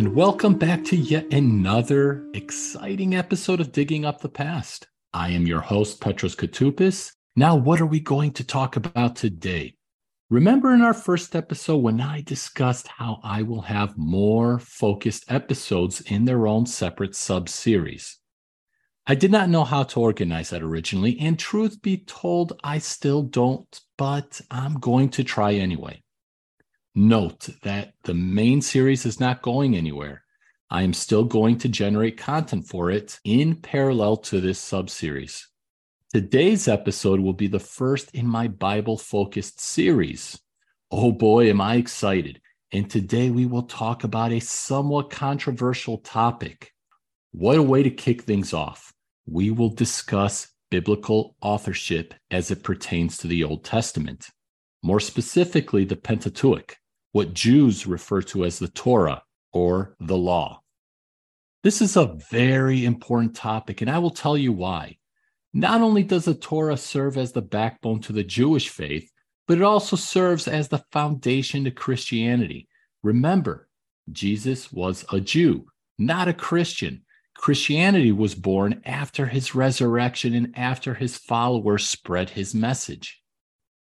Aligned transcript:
and 0.00 0.16
welcome 0.16 0.54
back 0.54 0.82
to 0.82 0.96
yet 0.96 1.30
another 1.30 2.26
exciting 2.32 3.14
episode 3.14 3.60
of 3.60 3.70
Digging 3.70 4.06
Up 4.06 4.18
the 4.18 4.30
Past. 4.30 4.88
I 5.12 5.28
am 5.28 5.46
your 5.46 5.60
host, 5.60 6.00
Petros 6.00 6.34
Koutoupis. 6.34 7.12
Now, 7.36 7.54
what 7.54 7.82
are 7.82 7.86
we 7.86 8.00
going 8.00 8.32
to 8.32 8.42
talk 8.42 8.76
about 8.76 9.14
today? 9.14 9.74
Remember 10.30 10.72
in 10.72 10.80
our 10.80 10.94
first 10.94 11.36
episode 11.36 11.82
when 11.82 12.00
I 12.00 12.22
discussed 12.22 12.88
how 12.88 13.20
I 13.22 13.42
will 13.42 13.60
have 13.60 13.98
more 13.98 14.58
focused 14.58 15.30
episodes 15.30 16.00
in 16.00 16.24
their 16.24 16.46
own 16.46 16.64
separate 16.64 17.14
sub 17.14 17.50
series? 17.50 18.16
I 19.06 19.14
did 19.14 19.30
not 19.30 19.50
know 19.50 19.64
how 19.64 19.82
to 19.82 20.00
organize 20.00 20.48
that 20.48 20.62
originally, 20.62 21.18
and 21.20 21.38
truth 21.38 21.82
be 21.82 21.98
told, 21.98 22.58
I 22.64 22.78
still 22.78 23.22
don't, 23.22 23.78
but 23.98 24.40
I'm 24.50 24.78
going 24.80 25.10
to 25.10 25.24
try 25.24 25.52
anyway. 25.52 26.02
Note 26.96 27.50
that 27.62 27.94
the 28.02 28.14
main 28.14 28.60
series 28.60 29.06
is 29.06 29.20
not 29.20 29.42
going 29.42 29.76
anywhere. 29.76 30.24
I 30.70 30.82
am 30.82 30.92
still 30.92 31.22
going 31.22 31.56
to 31.58 31.68
generate 31.68 32.18
content 32.18 32.66
for 32.66 32.90
it 32.90 33.20
in 33.22 33.54
parallel 33.54 34.16
to 34.16 34.40
this 34.40 34.60
subseries. 34.60 35.44
Today's 36.12 36.66
episode 36.66 37.20
will 37.20 37.32
be 37.32 37.46
the 37.46 37.60
first 37.60 38.12
in 38.12 38.26
my 38.26 38.48
Bible 38.48 38.98
focused 38.98 39.60
series. 39.60 40.40
Oh 40.90 41.12
boy, 41.12 41.48
am 41.48 41.60
I 41.60 41.76
excited! 41.76 42.40
And 42.72 42.90
today 42.90 43.30
we 43.30 43.46
will 43.46 43.62
talk 43.62 44.02
about 44.02 44.32
a 44.32 44.40
somewhat 44.40 45.10
controversial 45.10 45.98
topic. 45.98 46.72
What 47.30 47.56
a 47.56 47.62
way 47.62 47.84
to 47.84 47.90
kick 47.90 48.22
things 48.22 48.52
off! 48.52 48.92
We 49.26 49.52
will 49.52 49.70
discuss 49.70 50.48
biblical 50.72 51.36
authorship 51.40 52.14
as 52.32 52.50
it 52.50 52.64
pertains 52.64 53.16
to 53.18 53.28
the 53.28 53.44
Old 53.44 53.62
Testament, 53.62 54.26
more 54.82 55.00
specifically, 55.00 55.84
the 55.84 55.94
Pentateuch 55.94 56.76
what 57.12 57.34
Jews 57.34 57.86
refer 57.86 58.22
to 58.22 58.44
as 58.44 58.58
the 58.58 58.68
Torah 58.68 59.22
or 59.52 59.96
the 60.00 60.16
law. 60.16 60.62
This 61.62 61.82
is 61.82 61.96
a 61.96 62.16
very 62.30 62.84
important 62.84 63.34
topic, 63.36 63.80
and 63.80 63.90
I 63.90 63.98
will 63.98 64.10
tell 64.10 64.38
you 64.38 64.52
why. 64.52 64.96
Not 65.52 65.82
only 65.82 66.02
does 66.04 66.24
the 66.24 66.34
Torah 66.34 66.76
serve 66.76 67.18
as 67.18 67.32
the 67.32 67.42
backbone 67.42 68.00
to 68.02 68.12
the 68.12 68.22
Jewish 68.22 68.68
faith, 68.68 69.10
but 69.48 69.58
it 69.58 69.64
also 69.64 69.96
serves 69.96 70.46
as 70.46 70.68
the 70.68 70.84
foundation 70.92 71.64
to 71.64 71.70
Christianity. 71.72 72.68
Remember, 73.02 73.68
Jesus 74.12 74.72
was 74.72 75.04
a 75.12 75.20
Jew, 75.20 75.66
not 75.98 76.28
a 76.28 76.32
Christian. 76.32 77.04
Christianity 77.34 78.12
was 78.12 78.34
born 78.34 78.80
after 78.84 79.26
his 79.26 79.54
resurrection 79.54 80.34
and 80.34 80.56
after 80.56 80.94
his 80.94 81.16
followers 81.16 81.88
spread 81.88 82.30
his 82.30 82.54
message. 82.54 83.19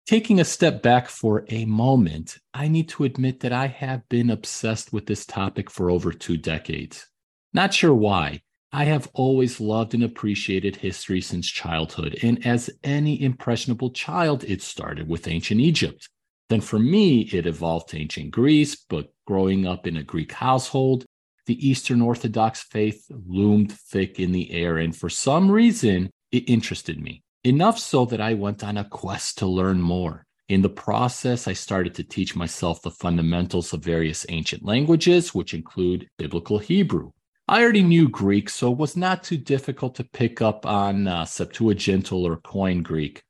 Taking 0.06 0.40
a 0.40 0.44
step 0.44 0.82
back 0.82 1.08
for 1.08 1.44
a 1.48 1.64
moment, 1.66 2.38
I 2.52 2.66
need 2.68 2.88
to 2.90 3.04
admit 3.04 3.40
that 3.40 3.52
I 3.52 3.68
have 3.68 4.08
been 4.08 4.30
obsessed 4.30 4.92
with 4.92 5.06
this 5.06 5.24
topic 5.24 5.70
for 5.70 5.90
over 5.90 6.12
two 6.12 6.36
decades. 6.36 7.06
Not 7.52 7.74
sure 7.74 7.94
why. 7.94 8.42
I 8.72 8.84
have 8.84 9.10
always 9.14 9.60
loved 9.60 9.94
and 9.94 10.04
appreciated 10.04 10.76
history 10.76 11.20
since 11.20 11.48
childhood, 11.48 12.18
and 12.22 12.44
as 12.46 12.70
any 12.84 13.20
impressionable 13.20 13.90
child, 13.90 14.44
it 14.44 14.62
started 14.62 15.08
with 15.08 15.26
ancient 15.26 15.60
Egypt. 15.60 16.08
Then 16.48 16.60
for 16.60 16.78
me, 16.78 17.22
it 17.32 17.46
evolved 17.46 17.90
to 17.90 17.98
ancient 17.98 18.30
Greece, 18.30 18.76
but 18.88 19.12
growing 19.26 19.66
up 19.66 19.86
in 19.86 19.96
a 19.96 20.04
Greek 20.04 20.32
household, 20.32 21.04
the 21.46 21.68
Eastern 21.68 22.00
Orthodox 22.00 22.62
faith 22.62 23.06
loomed 23.10 23.72
thick 23.72 24.20
in 24.20 24.30
the 24.30 24.52
air, 24.52 24.78
and 24.78 24.94
for 24.94 25.08
some 25.08 25.50
reason, 25.50 26.10
it 26.30 26.48
interested 26.48 27.00
me. 27.00 27.22
Enough 27.42 27.78
so 27.78 28.04
that 28.04 28.20
I 28.20 28.34
went 28.34 28.62
on 28.62 28.76
a 28.76 28.84
quest 28.84 29.38
to 29.38 29.46
learn 29.46 29.80
more. 29.80 30.26
In 30.50 30.60
the 30.60 30.68
process, 30.68 31.48
I 31.48 31.54
started 31.54 31.94
to 31.94 32.04
teach 32.04 32.36
myself 32.36 32.82
the 32.82 32.90
fundamentals 32.90 33.72
of 33.72 33.82
various 33.82 34.26
ancient 34.28 34.62
languages, 34.62 35.34
which 35.34 35.54
include 35.54 36.06
Biblical 36.18 36.58
Hebrew. 36.58 37.12
I 37.48 37.62
already 37.62 37.82
knew 37.82 38.10
Greek, 38.10 38.50
so 38.50 38.70
it 38.70 38.76
was 38.76 38.94
not 38.94 39.22
too 39.22 39.38
difficult 39.38 39.94
to 39.94 40.04
pick 40.04 40.42
up 40.42 40.66
on 40.66 41.08
uh, 41.08 41.22
Septuagintal 41.22 42.24
or 42.24 42.36
Koine 42.36 42.82
Greek. 42.82 43.22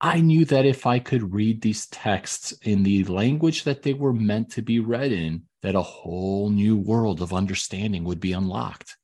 I 0.00 0.20
knew 0.20 0.44
that 0.44 0.64
if 0.64 0.86
I 0.86 1.00
could 1.00 1.34
read 1.34 1.60
these 1.60 1.88
texts 1.88 2.52
in 2.62 2.84
the 2.84 3.02
language 3.02 3.64
that 3.64 3.82
they 3.82 3.94
were 3.94 4.12
meant 4.12 4.52
to 4.52 4.62
be 4.62 4.78
read 4.78 5.10
in, 5.10 5.42
that 5.62 5.74
a 5.74 5.82
whole 5.82 6.50
new 6.50 6.76
world 6.76 7.20
of 7.20 7.32
understanding 7.32 8.04
would 8.04 8.20
be 8.20 8.32
unlocked. 8.32 8.96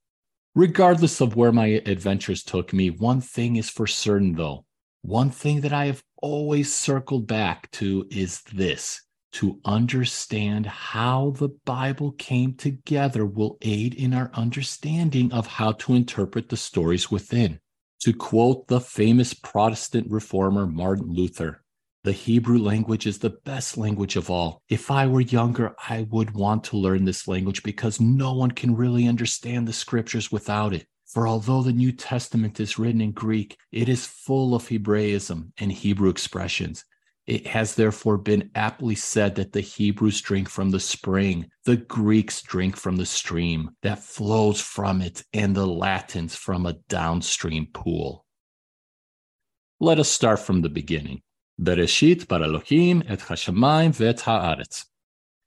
Regardless 0.56 1.20
of 1.20 1.36
where 1.36 1.52
my 1.52 1.82
adventures 1.84 2.42
took 2.42 2.72
me, 2.72 2.88
one 2.88 3.20
thing 3.20 3.56
is 3.56 3.68
for 3.68 3.86
certain, 3.86 4.36
though. 4.36 4.64
One 5.02 5.28
thing 5.28 5.60
that 5.60 5.74
I 5.74 5.84
have 5.84 6.02
always 6.22 6.72
circled 6.72 7.26
back 7.26 7.70
to 7.72 8.06
is 8.10 8.40
this 8.54 9.02
to 9.32 9.60
understand 9.66 10.64
how 10.64 11.34
the 11.36 11.50
Bible 11.66 12.12
came 12.12 12.54
together 12.54 13.26
will 13.26 13.58
aid 13.60 13.92
in 13.92 14.14
our 14.14 14.30
understanding 14.32 15.30
of 15.30 15.46
how 15.46 15.72
to 15.72 15.92
interpret 15.92 16.48
the 16.48 16.56
stories 16.56 17.10
within. 17.10 17.60
To 18.04 18.14
quote 18.14 18.66
the 18.68 18.80
famous 18.80 19.34
Protestant 19.34 20.10
reformer 20.10 20.66
Martin 20.66 21.12
Luther, 21.12 21.62
the 22.06 22.12
Hebrew 22.12 22.58
language 22.58 23.04
is 23.04 23.18
the 23.18 23.36
best 23.44 23.76
language 23.76 24.14
of 24.14 24.30
all. 24.30 24.62
If 24.68 24.92
I 24.92 25.08
were 25.08 25.22
younger, 25.22 25.74
I 25.88 26.06
would 26.08 26.30
want 26.30 26.62
to 26.64 26.76
learn 26.76 27.04
this 27.04 27.26
language 27.26 27.64
because 27.64 28.00
no 28.00 28.32
one 28.32 28.52
can 28.52 28.76
really 28.76 29.08
understand 29.08 29.66
the 29.66 29.72
scriptures 29.72 30.30
without 30.30 30.72
it. 30.72 30.86
For 31.08 31.26
although 31.26 31.64
the 31.64 31.72
New 31.72 31.90
Testament 31.90 32.60
is 32.60 32.78
written 32.78 33.00
in 33.00 33.10
Greek, 33.10 33.56
it 33.72 33.88
is 33.88 34.06
full 34.06 34.54
of 34.54 34.68
Hebraism 34.68 35.52
and 35.58 35.72
Hebrew 35.72 36.08
expressions. 36.08 36.84
It 37.26 37.44
has 37.48 37.74
therefore 37.74 38.18
been 38.18 38.50
aptly 38.54 38.94
said 38.94 39.34
that 39.34 39.50
the 39.50 39.60
Hebrews 39.60 40.20
drink 40.20 40.48
from 40.48 40.70
the 40.70 40.78
spring, 40.78 41.50
the 41.64 41.76
Greeks 41.76 42.40
drink 42.40 42.76
from 42.76 42.98
the 42.98 43.06
stream 43.06 43.70
that 43.82 43.98
flows 43.98 44.60
from 44.60 45.02
it, 45.02 45.24
and 45.32 45.56
the 45.56 45.66
Latins 45.66 46.36
from 46.36 46.66
a 46.66 46.74
downstream 46.88 47.66
pool. 47.74 48.24
Let 49.80 49.98
us 49.98 50.08
start 50.08 50.38
from 50.38 50.62
the 50.62 50.68
beginning. 50.68 51.22
Bereshit 51.60 52.28
bar 52.28 52.42
et 52.42 53.20
hashamayim 53.20 53.94
vet 53.94 54.18
haaretz. 54.18 54.84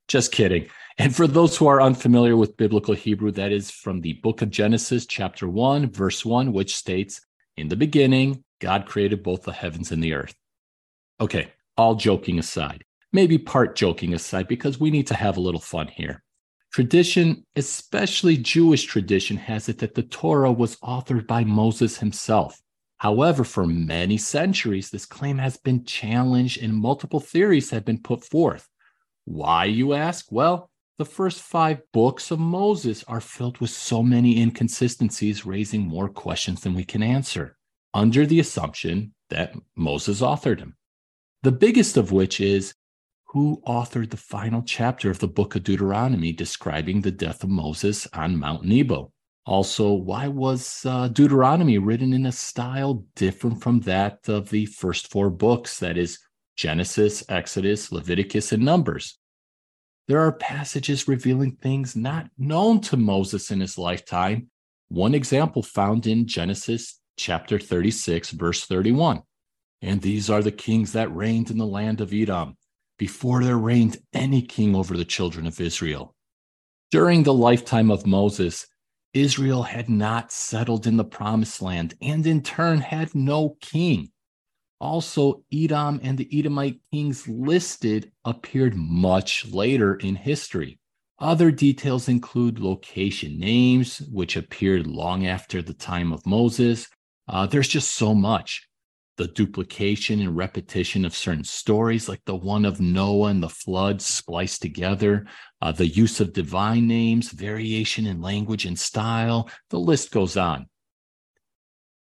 Just 0.08 0.32
kidding. 0.32 0.68
And 0.98 1.16
for 1.16 1.28
those 1.28 1.56
who 1.56 1.68
are 1.68 1.82
unfamiliar 1.82 2.36
with 2.36 2.58
biblical 2.58 2.96
Hebrew, 2.96 3.32
that 3.32 3.52
is 3.52 3.70
from 3.70 4.02
the 4.02 4.14
book 4.14 4.42
of 4.42 4.50
Genesis, 4.50 5.06
chapter 5.06 5.48
1, 5.48 5.92
verse 5.92 6.26
1, 6.26 6.52
which 6.52 6.76
states, 6.76 7.22
In 7.58 7.70
the 7.70 7.76
beginning, 7.76 8.44
God 8.60 8.88
created 8.88 9.24
both 9.24 9.44
the 9.44 9.54
heavens 9.54 9.92
and 9.92 10.04
the 10.04 10.14
earth. 10.14 10.36
Okay, 11.22 11.54
all 11.78 11.96
joking 11.96 12.40
aside, 12.40 12.84
maybe 13.14 13.38
part 13.38 13.76
joking 13.76 14.14
aside, 14.14 14.48
because 14.48 14.80
we 14.80 14.90
need 14.90 15.08
to 15.08 15.14
have 15.14 15.38
a 15.38 15.42
little 15.42 15.62
fun 15.62 15.88
here. 15.88 16.24
Tradition, 16.74 17.46
especially 17.56 18.38
Jewish 18.38 18.84
tradition, 18.84 19.38
has 19.38 19.70
it 19.70 19.78
that 19.80 19.96
the 19.96 20.04
Torah 20.04 20.52
was 20.52 20.76
authored 20.78 21.28
by 21.28 21.44
Moses 21.44 21.98
himself. 21.98 22.62
However, 23.00 23.46
for 23.46 23.66
many 23.66 24.18
centuries, 24.18 24.90
this 24.90 25.06
claim 25.06 25.38
has 25.38 25.56
been 25.58 25.86
challenged 25.86 26.62
and 26.62 26.74
multiple 26.74 27.22
theories 27.22 27.70
have 27.70 27.86
been 27.86 28.02
put 28.02 28.24
forth. 28.26 28.68
Why, 29.24 29.66
you 29.66 29.94
ask? 29.94 30.28
Well, 30.32 30.70
the 30.98 31.06
first 31.06 31.42
five 31.42 31.82
books 31.94 32.30
of 32.30 32.40
Moses 32.40 33.06
are 33.06 33.22
filled 33.22 33.60
with 33.60 33.70
so 33.70 34.04
many 34.04 34.42
inconsistencies, 34.42 35.46
raising 35.46 35.88
more 35.88 36.10
questions 36.10 36.60
than 36.62 36.74
we 36.74 36.84
can 36.84 37.02
answer, 37.02 37.58
under 37.94 38.26
the 38.26 38.42
assumption 38.42 39.14
that 39.30 39.56
Moses 39.78 40.20
authored 40.20 40.60
them. 40.60 40.76
The 41.44 41.54
biggest 41.54 41.96
of 41.96 42.12
which 42.12 42.42
is 42.42 42.74
who 43.28 43.62
authored 43.66 44.10
the 44.10 44.18
final 44.18 44.62
chapter 44.62 45.10
of 45.10 45.20
the 45.20 45.28
book 45.28 45.56
of 45.56 45.64
Deuteronomy 45.64 46.34
describing 46.34 47.00
the 47.00 47.12
death 47.12 47.46
of 47.46 47.50
Moses 47.50 48.08
on 48.14 48.36
Mount 48.36 48.66
Nebo? 48.66 49.14
Also, 49.50 49.94
why 49.94 50.28
was 50.28 50.86
uh, 50.86 51.08
Deuteronomy 51.08 51.80
written 51.80 52.14
in 52.14 52.28
a 52.28 52.32
style 52.32 53.04
different 53.16 53.64
from 53.64 53.80
that 53.80 54.20
of 54.30 54.48
the 54.52 54.68
first 54.68 55.10
four 55.10 55.32
books, 55.32 55.80
that 55.80 55.98
is, 55.98 56.20
Genesis, 56.56 57.24
Exodus, 57.30 57.92
Leviticus, 57.92 58.52
and 58.52 58.64
Numbers? 58.64 59.18
There 60.08 60.20
are 60.20 60.34
passages 60.34 61.08
revealing 61.08 61.54
things 61.54 61.96
not 61.96 62.30
known 62.38 62.80
to 62.82 62.96
Moses 62.96 63.50
in 63.50 63.60
his 63.60 63.76
lifetime. 63.76 64.52
One 64.90 65.16
example 65.16 65.64
found 65.64 66.06
in 66.06 66.28
Genesis 66.28 67.00
chapter 67.18 67.58
36, 67.58 68.30
verse 68.30 68.66
31. 68.66 69.24
And 69.82 70.00
these 70.00 70.30
are 70.30 70.44
the 70.44 70.52
kings 70.52 70.94
that 70.94 71.16
reigned 71.16 71.50
in 71.50 71.58
the 71.58 71.66
land 71.66 72.02
of 72.02 72.14
Edom, 72.14 72.56
before 73.00 73.44
there 73.44 73.58
reigned 73.58 73.98
any 74.14 74.44
king 74.44 74.76
over 74.76 74.96
the 74.96 75.06
children 75.06 75.48
of 75.48 75.60
Israel. 75.60 76.14
During 76.92 77.24
the 77.24 77.34
lifetime 77.34 77.90
of 77.90 78.06
Moses, 78.06 78.68
Israel 79.14 79.64
had 79.64 79.90
not 79.90 80.32
settled 80.32 80.86
in 80.86 80.98
the 80.98 81.04
promised 81.04 81.62
land 81.62 81.96
and 82.02 82.26
in 82.28 82.44
turn 82.44 82.80
had 82.80 83.16
no 83.16 83.58
king. 83.62 84.12
Also, 84.80 85.44
Edom 85.52 86.00
and 86.04 86.18
the 86.18 86.30
Edomite 86.38 86.80
kings 86.92 87.28
listed 87.28 88.12
appeared 88.24 88.76
much 88.76 89.46
later 89.48 89.96
in 89.96 90.16
history. 90.16 90.80
Other 91.20 91.52
details 91.52 92.08
include 92.08 92.60
location 92.60 93.38
names, 93.38 94.00
which 94.10 94.38
appeared 94.38 94.88
long 94.88 95.26
after 95.26 95.62
the 95.62 95.74
time 95.74 96.14
of 96.14 96.26
Moses. 96.26 96.88
Uh, 97.28 97.46
there's 97.46 97.68
just 97.68 97.92
so 97.92 98.16
much. 98.16 98.69
The 99.20 99.28
duplication 99.28 100.22
and 100.22 100.38
repetition 100.38 101.04
of 101.04 101.14
certain 101.14 101.44
stories, 101.44 102.08
like 102.08 102.24
the 102.24 102.36
one 102.36 102.64
of 102.64 102.80
Noah 102.80 103.28
and 103.28 103.44
the 103.44 103.50
flood 103.50 104.02
spliced 104.02 104.62
together, 104.62 105.26
uh, 105.62 105.74
the 105.74 105.88
use 105.88 106.22
of 106.22 106.32
divine 106.32 106.88
names, 106.88 107.30
variation 107.32 108.08
in 108.08 108.22
language 108.22 108.64
and 108.64 108.80
style, 108.80 109.50
the 109.72 109.80
list 109.80 110.12
goes 110.12 110.38
on. 110.38 110.68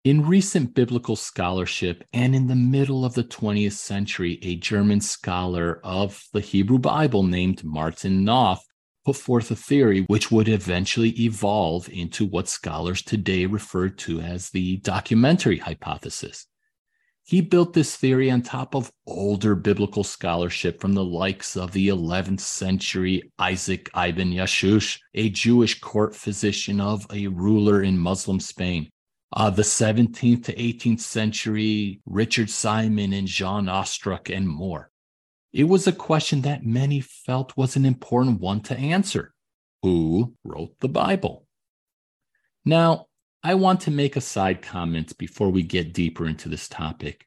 In 0.05 0.27
recent 0.27 0.75
biblical 0.75 1.15
scholarship 1.15 2.03
and 2.15 2.35
in 2.35 2.47
the 2.47 2.57
middle 2.57 3.05
of 3.05 3.13
the 3.13 3.25
20th 3.25 3.75
century, 3.75 4.39
a 4.41 4.57
German 4.57 5.03
scholar 5.03 5.83
of 5.85 6.25
the 6.33 6.41
Hebrew 6.41 6.79
Bible 6.79 7.25
named 7.25 7.63
Martin 7.63 8.25
Noth 8.25 8.65
put 9.05 9.17
forth 9.17 9.51
a 9.51 9.57
theory 9.57 10.07
which 10.09 10.31
would 10.31 10.49
eventually 10.49 11.11
evolve 11.21 11.91
into 11.91 12.25
what 12.25 12.49
scholars 12.49 13.03
today 13.03 13.45
refer 13.45 13.91
to 13.91 14.21
as 14.21 14.49
the 14.49 14.79
documentary 14.79 15.59
hypothesis. 15.59 16.47
He 17.25 17.41
built 17.41 17.73
this 17.73 17.97
theory 17.97 18.31
on 18.31 18.43
top 18.43 18.75
of 18.75 18.93
older 19.07 19.55
biblical 19.55 20.03
scholarship 20.03 20.81
from 20.81 20.93
the 20.93 21.05
likes 21.05 21.57
of 21.57 21.73
the 21.73 21.89
11th 21.89 22.41
century 22.41 23.33
Isaac 23.39 23.89
ibn 23.97 24.33
Yashush, 24.33 24.99
a 25.15 25.31
Jewish 25.31 25.81
court 25.81 26.17
physician 26.17 26.81
of 26.81 27.07
a 27.13 27.29
ruler 27.29 27.83
in 27.83 27.97
Muslim 27.97 28.41
Spain, 28.41 28.91
uh, 29.35 29.51
the 29.51 29.63
17th 29.63 30.45
to 30.45 30.55
18th 30.55 31.01
century 31.01 32.01
Richard 32.07 32.51
Simon 32.51 33.13
and 33.13 33.29
Jean 33.29 33.67
Astruc, 33.67 34.35
and 34.35 34.49
more. 34.49 34.91
It 35.53 35.65
was 35.65 35.87
a 35.87 35.93
question 35.93 36.41
that 36.43 36.67
many 36.67 37.01
felt 37.01 37.57
was 37.57 37.77
an 37.77 37.87
important 37.87 38.41
one 38.41 38.63
to 38.63 38.77
answer 38.77 39.33
Who 39.83 40.35
wrote 40.43 40.75
the 40.81 40.89
Bible? 40.89 41.47
Now, 42.65 43.07
I 43.45 43.55
want 43.55 43.81
to 43.83 43.91
make 43.91 44.15
a 44.15 44.21
side 44.21 44.63
comment 44.63 45.19
before 45.19 45.51
we 45.51 45.65
get 45.65 45.93
deeper 45.93 46.27
into 46.27 46.49
this 46.49 46.69
topic. 46.69 47.27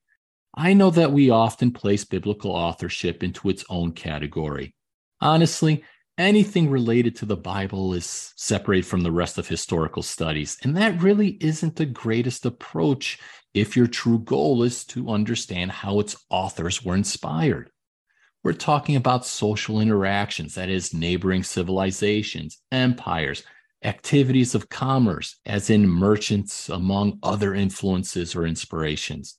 I 0.55 0.73
know 0.73 0.89
that 0.91 1.11
we 1.11 1.29
often 1.29 1.71
place 1.71 2.05
biblical 2.05 2.51
authorship 2.51 3.21
into 3.21 3.49
its 3.49 3.65
own 3.69 3.91
category. 3.91 4.73
Honestly, 5.19 5.83
anything 6.17 6.69
related 6.69 7.17
to 7.17 7.25
the 7.25 7.35
Bible 7.35 7.93
is 7.93 8.33
separated 8.37 8.85
from 8.85 9.01
the 9.01 9.11
rest 9.11 9.37
of 9.37 9.49
historical 9.49 10.01
studies, 10.01 10.57
and 10.63 10.77
that 10.77 11.01
really 11.01 11.37
isn't 11.41 11.75
the 11.75 11.85
greatest 11.85 12.45
approach 12.45 13.19
if 13.53 13.75
your 13.75 13.87
true 13.87 14.19
goal 14.19 14.63
is 14.63 14.85
to 14.85 15.09
understand 15.09 15.71
how 15.71 15.99
its 15.99 16.15
authors 16.29 16.81
were 16.81 16.95
inspired. 16.95 17.69
We're 18.41 18.53
talking 18.53 18.95
about 18.95 19.25
social 19.25 19.81
interactions, 19.81 20.55
that 20.55 20.69
is, 20.69 20.93
neighboring 20.93 21.43
civilizations, 21.43 22.61
empires, 22.71 23.43
activities 23.85 24.55
of 24.55 24.69
commerce, 24.69 25.39
as 25.45 25.69
in 25.69 25.87
merchants, 25.87 26.69
among 26.69 27.19
other 27.23 27.53
influences 27.53 28.35
or 28.35 28.45
inspirations. 28.45 29.37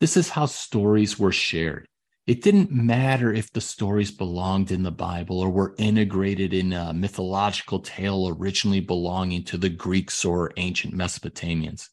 This 0.00 0.16
is 0.16 0.30
how 0.30 0.46
stories 0.46 1.18
were 1.18 1.32
shared. 1.32 1.86
It 2.26 2.42
didn't 2.42 2.70
matter 2.70 3.32
if 3.32 3.52
the 3.52 3.60
stories 3.60 4.10
belonged 4.10 4.70
in 4.70 4.82
the 4.82 4.90
Bible 4.90 5.40
or 5.40 5.48
were 5.48 5.74
integrated 5.78 6.52
in 6.52 6.72
a 6.72 6.92
mythological 6.92 7.80
tale 7.80 8.28
originally 8.28 8.80
belonging 8.80 9.44
to 9.44 9.56
the 9.56 9.70
Greeks 9.70 10.24
or 10.24 10.52
ancient 10.56 10.94
Mesopotamians. 10.94 11.88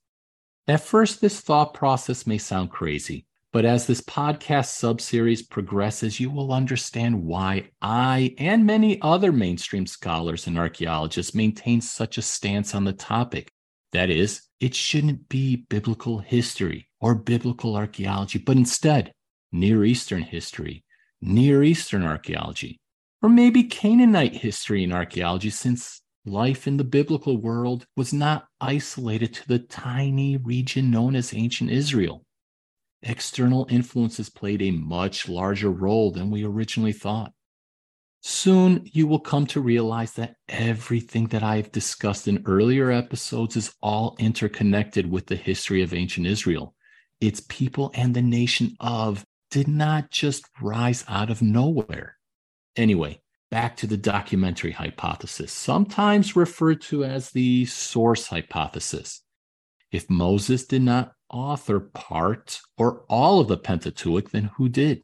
At 0.67 0.81
first, 0.81 1.21
this 1.21 1.39
thought 1.39 1.73
process 1.73 2.27
may 2.27 2.37
sound 2.37 2.69
crazy. 2.71 3.25
But 3.55 3.63
as 3.63 3.87
this 3.87 4.01
podcast 4.01 4.67
subseries 4.75 5.49
progresses, 5.49 6.19
you 6.19 6.29
will 6.29 6.51
understand 6.51 7.23
why 7.23 7.69
I 7.81 8.35
and 8.37 8.65
many 8.65 9.01
other 9.01 9.31
mainstream 9.31 9.85
scholars 9.85 10.45
and 10.45 10.57
archaeologists 10.59 11.33
maintain 11.33 11.79
such 11.79 12.17
a 12.17 12.21
stance 12.21 12.75
on 12.75 12.83
the 12.83 12.91
topic. 12.91 13.49
That 13.93 14.09
is, 14.09 14.41
it 14.59 14.75
shouldn't 14.75 15.29
be 15.29 15.65
biblical 15.69 16.19
history 16.19 16.89
or 16.99 17.15
biblical 17.15 17.77
archaeology, 17.77 18.39
but 18.39 18.57
instead 18.57 19.13
Near 19.53 19.85
Eastern 19.85 20.23
history, 20.23 20.83
Near 21.21 21.63
Eastern 21.63 22.03
archaeology, 22.03 22.81
or 23.21 23.29
maybe 23.29 23.63
Canaanite 23.63 24.35
history 24.35 24.83
and 24.83 24.91
archaeology, 24.91 25.49
since 25.49 26.01
life 26.25 26.67
in 26.67 26.75
the 26.75 26.83
biblical 26.83 27.37
world 27.37 27.85
was 27.95 28.11
not 28.11 28.47
isolated 28.59 29.33
to 29.35 29.47
the 29.47 29.59
tiny 29.59 30.35
region 30.35 30.91
known 30.91 31.15
as 31.15 31.33
ancient 31.33 31.71
Israel 31.71 32.24
external 33.05 33.67
influences 33.69 34.29
played 34.29 34.61
a 34.61 34.71
much 34.71 35.29
larger 35.29 35.69
role 35.69 36.11
than 36.11 36.31
we 36.31 36.43
originally 36.43 36.93
thought. 36.93 37.31
Soon 38.21 38.81
you 38.91 39.05
will 39.05 39.19
come 39.19 39.45
to 39.47 39.61
realize 39.61 40.13
that 40.13 40.35
everything 40.49 41.27
that 41.27 41.43
I've 41.43 41.71
discussed 41.71 42.27
in 42.27 42.41
earlier 42.45 42.89
episodes 42.89 43.55
is 43.55 43.75
all 43.81 44.15
interconnected 44.17 45.09
with 45.09 45.27
the 45.27 45.35
history 45.35 45.83
of 45.83 45.93
ancient 45.93 46.25
Israel. 46.25 46.73
Its 47.21 47.43
people 47.47 47.91
and 47.93 48.15
the 48.15 48.23
nation 48.23 48.75
of 48.79 49.23
did 49.51 49.67
not 49.67 50.09
just 50.09 50.43
rise 50.59 51.05
out 51.07 51.29
of 51.29 51.43
nowhere. 51.43 52.17
Anyway, 52.75 53.21
back 53.51 53.77
to 53.77 53.87
the 53.87 53.95
documentary 53.95 54.71
hypothesis, 54.71 55.51
sometimes 55.51 56.35
referred 56.35 56.81
to 56.81 57.05
as 57.05 57.29
the 57.29 57.65
source 57.65 58.27
hypothesis. 58.27 59.21
If 59.91 60.09
Moses 60.09 60.65
did 60.65 60.81
not 60.81 61.13
author 61.35 61.81
part 61.81 62.61
or 62.77 63.03
all 63.09 63.41
of 63.41 63.49
the 63.49 63.57
Pentateuch, 63.57 64.31
then 64.31 64.51
who 64.55 64.69
did? 64.69 65.03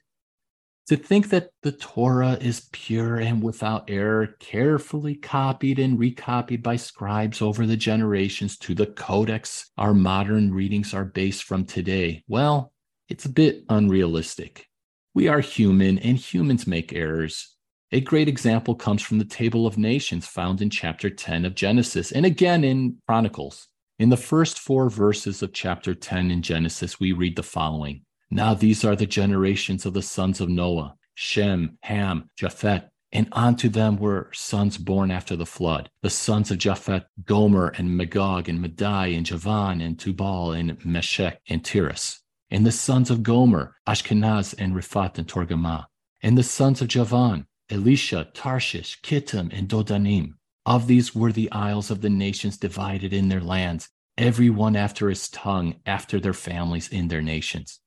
To 0.88 0.96
think 0.96 1.30
that 1.30 1.52
the 1.62 1.72
Torah 1.72 2.38
is 2.42 2.68
pure 2.72 3.18
and 3.18 3.44
without 3.44 3.90
error, 3.90 4.36
carefully 4.40 5.16
copied 5.16 5.78
and 5.78 6.00
recopied 6.00 6.64
by 6.64 6.78
scribes 6.78 7.42
over 7.42 7.66
the 7.66 7.78
generations 7.78 8.58
to 8.60 8.74
the 8.74 8.88
codex 8.88 9.70
our 9.78 9.94
modern 9.94 10.54
readings 10.54 10.94
are 10.94 11.06
based 11.06 11.44
from 11.44 11.66
today, 11.66 12.24
well, 12.28 12.74
it's 13.10 13.26
a 13.26 13.30
bit 13.30 13.64
unrealistic. 13.70 14.68
We 15.14 15.28
are 15.28 15.42
human 15.42 16.00
and 16.00 16.18
humans 16.18 16.66
make 16.66 16.94
errors. 16.94 17.56
A 17.92 18.00
great 18.00 18.30
example 18.30 18.74
comes 18.74 19.02
from 19.02 19.20
the 19.20 19.26
Table 19.26 19.68
of 19.68 19.78
Nations 19.78 20.26
found 20.26 20.62
in 20.62 20.70
chapter 20.70 21.10
10 21.10 21.44
of 21.44 21.56
Genesis 21.56 22.14
and 22.14 22.26
again 22.26 22.64
in 22.64 22.98
Chronicles. 23.06 23.68
In 24.02 24.10
the 24.10 24.18
first 24.18 24.58
four 24.58 24.90
verses 24.90 25.44
of 25.44 25.54
chapter 25.54 25.94
10 25.94 26.32
in 26.32 26.42
Genesis, 26.42 27.00
we 27.00 27.12
read 27.12 27.36
the 27.36 27.44
following 27.44 28.02
Now 28.32 28.56
these 28.56 28.84
are 28.84 28.96
the 28.96 29.06
generations 29.06 29.86
of 29.86 29.94
the 29.94 30.02
sons 30.02 30.42
of 30.42 30.50
Noah 30.50 30.96
Shem, 31.14 31.78
Ham, 31.84 32.28
Japheth, 32.36 32.86
and 33.12 33.28
unto 33.32 33.70
them 33.70 33.98
were 33.98 34.32
sons 34.34 34.80
born 34.80 35.12
after 35.12 35.36
the 35.36 35.46
flood. 35.46 35.88
The 36.02 36.10
sons 36.10 36.50
of 36.50 36.58
Japheth, 36.58 37.06
Gomer, 37.26 37.68
and 37.78 37.96
Magog, 37.96 38.50
and 38.50 38.60
Madai, 38.60 39.10
and 39.10 39.24
Javan, 39.24 39.82
and 39.82 40.00
Tubal, 40.00 40.54
and 40.54 40.84
Meshech, 40.84 41.40
and 41.48 41.64
Tiras. 41.64 42.22
And 42.50 42.66
the 42.66 42.72
sons 42.72 43.12
of 43.12 43.22
Gomer, 43.22 43.76
Ashkenaz, 43.88 44.56
and 44.58 44.74
Riphat, 44.74 45.20
and 45.20 45.28
Togarmah. 45.28 45.86
And 46.24 46.36
the 46.36 46.42
sons 46.42 46.82
of 46.82 46.88
Javan, 46.88 47.46
Elisha, 47.70 48.30
Tarshish, 48.34 49.00
Kittim, 49.04 49.56
and 49.56 49.70
Dodanim. 49.70 50.38
Of 50.66 50.88
these 50.88 51.16
were 51.16 51.32
the 51.32 51.52
isles 51.52 51.90
of 51.90 52.02
the 52.02 52.10
nations 52.10 52.58
divided 52.58 53.14
in 53.14 53.30
their 53.30 53.42
lands, 53.42 53.90
every 54.18 54.50
one 54.50 54.76
after 54.76 55.10
his 55.10 55.28
tongue, 55.30 55.76
after 55.86 56.20
their 56.20 56.34
families 56.34 56.88
in 56.90 57.08
their 57.08 57.22
nations. 57.22 57.80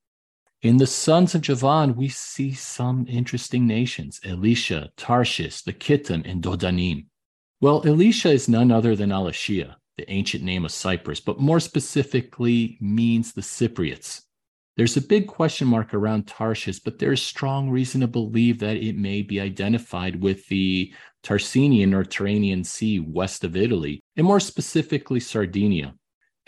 In 0.60 0.78
the 0.78 0.86
sons 0.86 1.34
of 1.34 1.42
Javan, 1.42 1.94
we 1.94 2.08
see 2.08 2.52
some 2.52 3.06
interesting 3.08 3.66
nations 3.66 4.18
Elisha, 4.24 4.90
Tarshish, 4.96 5.62
the 5.62 5.72
Kittim, 5.72 6.28
and 6.28 6.42
Dodanim. 6.42 7.06
Well, 7.60 7.86
Elisha 7.86 8.30
is 8.30 8.48
none 8.48 8.72
other 8.72 8.96
than 8.96 9.10
Elishah, 9.10 9.76
the 9.96 10.10
ancient 10.10 10.42
name 10.42 10.64
of 10.64 10.72
Cyprus, 10.72 11.20
but 11.20 11.38
more 11.38 11.60
specifically 11.60 12.78
means 12.80 13.32
the 13.32 13.42
Cypriots. 13.42 14.22
There's 14.76 14.96
a 14.96 15.02
big 15.02 15.28
question 15.28 15.68
mark 15.68 15.94
around 15.94 16.26
Tarshish, 16.26 16.80
but 16.80 16.98
there's 16.98 17.22
strong 17.22 17.70
reason 17.70 18.00
to 18.00 18.08
believe 18.08 18.58
that 18.58 18.76
it 18.76 18.96
may 18.96 19.22
be 19.22 19.40
identified 19.40 20.20
with 20.20 20.46
the 20.48 20.92
Tarsenian 21.22 21.94
or 21.94 22.04
Tyrrhenian 22.04 22.66
Sea 22.66 22.98
west 22.98 23.44
of 23.44 23.56
Italy, 23.56 24.02
and 24.16 24.26
more 24.26 24.40
specifically 24.40 25.20
Sardinia. 25.20 25.94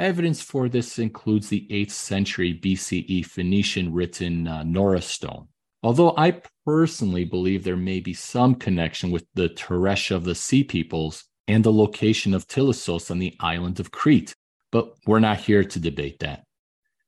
Evidence 0.01 0.43
for 0.43 0.69
this 0.69 0.99
includes 0.99 1.49
the 1.49 1.67
8th 1.71 1.93
century 1.93 2.59
BCE 2.61 3.25
Phoenician 3.25 3.95
written 3.95 4.49
uh, 4.49 4.65
Nora 4.65 5.01
stone. 5.01 5.47
Although 5.85 6.13
I 6.17 6.43
personally 6.65 7.25
believe 7.25 7.63
there 7.63 7.77
may 7.77 8.01
be 8.01 8.13
some 8.13 8.57
connection 8.57 9.13
with 9.13 9.25
the 9.35 9.51
Teresh 9.51 10.11
of 10.11 10.25
the 10.25 10.35
Sea 10.35 10.65
Peoples 10.65 11.25
and 11.47 11.63
the 11.63 11.73
location 11.73 12.35
of 12.35 12.49
Tilissos 12.49 13.11
on 13.11 13.21
the 13.21 13.37
island 13.39 13.79
of 13.79 13.93
Crete, 13.93 14.35
but 14.73 14.95
we're 15.07 15.21
not 15.21 15.39
here 15.39 15.63
to 15.63 15.79
debate 15.79 16.19
that. 16.19 16.46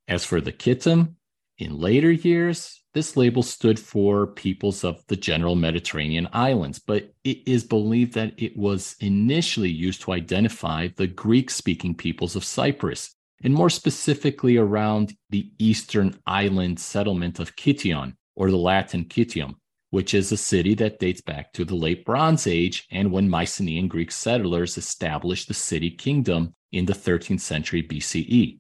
As 0.09 0.25
for 0.25 0.41
the 0.41 0.53
Kittim, 0.53 1.17
in 1.59 1.79
later 1.79 2.11
years, 2.11 2.83
this 2.95 3.15
label 3.15 3.43
stood 3.43 3.79
for 3.79 4.27
peoples 4.27 4.83
of 4.83 5.05
the 5.09 5.17
general 5.17 5.55
Mediterranean 5.55 6.29
islands, 6.33 6.79
but 6.79 7.12
it 7.25 7.47
is 7.47 7.62
believed 7.62 8.15
that 8.15 8.33
it 8.38 8.57
was 8.57 8.97
initially 9.00 9.71
used 9.71 10.00
to 10.03 10.12
identify 10.12 10.88
the 10.97 11.07
Greek 11.07 11.50
speaking 11.50 11.95
peoples 11.95 12.37
of 12.37 12.45
Cyprus, 12.45 13.15
and 13.43 13.53
more 13.53 13.69
specifically 13.69 14.57
around 14.57 15.15
the 15.29 15.53
eastern 15.59 16.19
island 16.27 16.81
settlement 16.81 17.38
of 17.38 17.55
Kition, 17.57 18.15
or 18.35 18.50
the 18.50 18.57
Latin 18.57 19.05
Kitium, 19.05 19.57
which 19.91 20.15
is 20.15 20.33
a 20.33 20.37
city 20.38 20.75
that 20.77 21.00
dates 21.00 21.21
back 21.21 21.53
to 21.53 21.67
the 21.67 21.75
late 21.75 22.07
Bronze 22.07 22.47
Age 22.47 22.87
and 22.91 23.12
when 23.12 23.29
Mycenaean 23.29 23.88
Greek 23.88 24.11
settlers 24.11 24.79
established 24.79 25.49
the 25.49 25.55
city 25.55 25.91
kingdom 25.91 26.55
in 26.73 26.87
the 26.87 26.95
13th 26.95 27.41
century 27.41 27.83
BCE. 27.83 28.59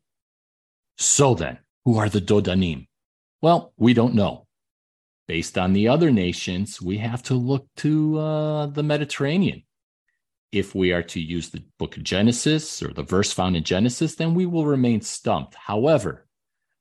So 0.98 1.34
then, 1.34 1.58
Who 1.84 1.96
are 1.96 2.08
the 2.08 2.20
Dodanim? 2.20 2.86
Well, 3.40 3.72
we 3.76 3.94
don't 3.94 4.14
know. 4.14 4.46
Based 5.28 5.56
on 5.56 5.72
the 5.72 5.88
other 5.88 6.10
nations, 6.10 6.82
we 6.82 6.98
have 6.98 7.22
to 7.24 7.34
look 7.34 7.66
to 7.76 8.18
uh, 8.18 8.66
the 8.66 8.82
Mediterranean. 8.82 9.62
If 10.50 10.74
we 10.74 10.92
are 10.92 11.02
to 11.04 11.20
use 11.20 11.50
the 11.50 11.62
book 11.78 11.96
of 11.96 12.02
Genesis 12.02 12.82
or 12.82 12.92
the 12.92 13.02
verse 13.02 13.32
found 13.32 13.56
in 13.56 13.62
Genesis, 13.62 14.16
then 14.16 14.34
we 14.34 14.46
will 14.46 14.66
remain 14.66 15.00
stumped. 15.02 15.54
However, 15.54 16.26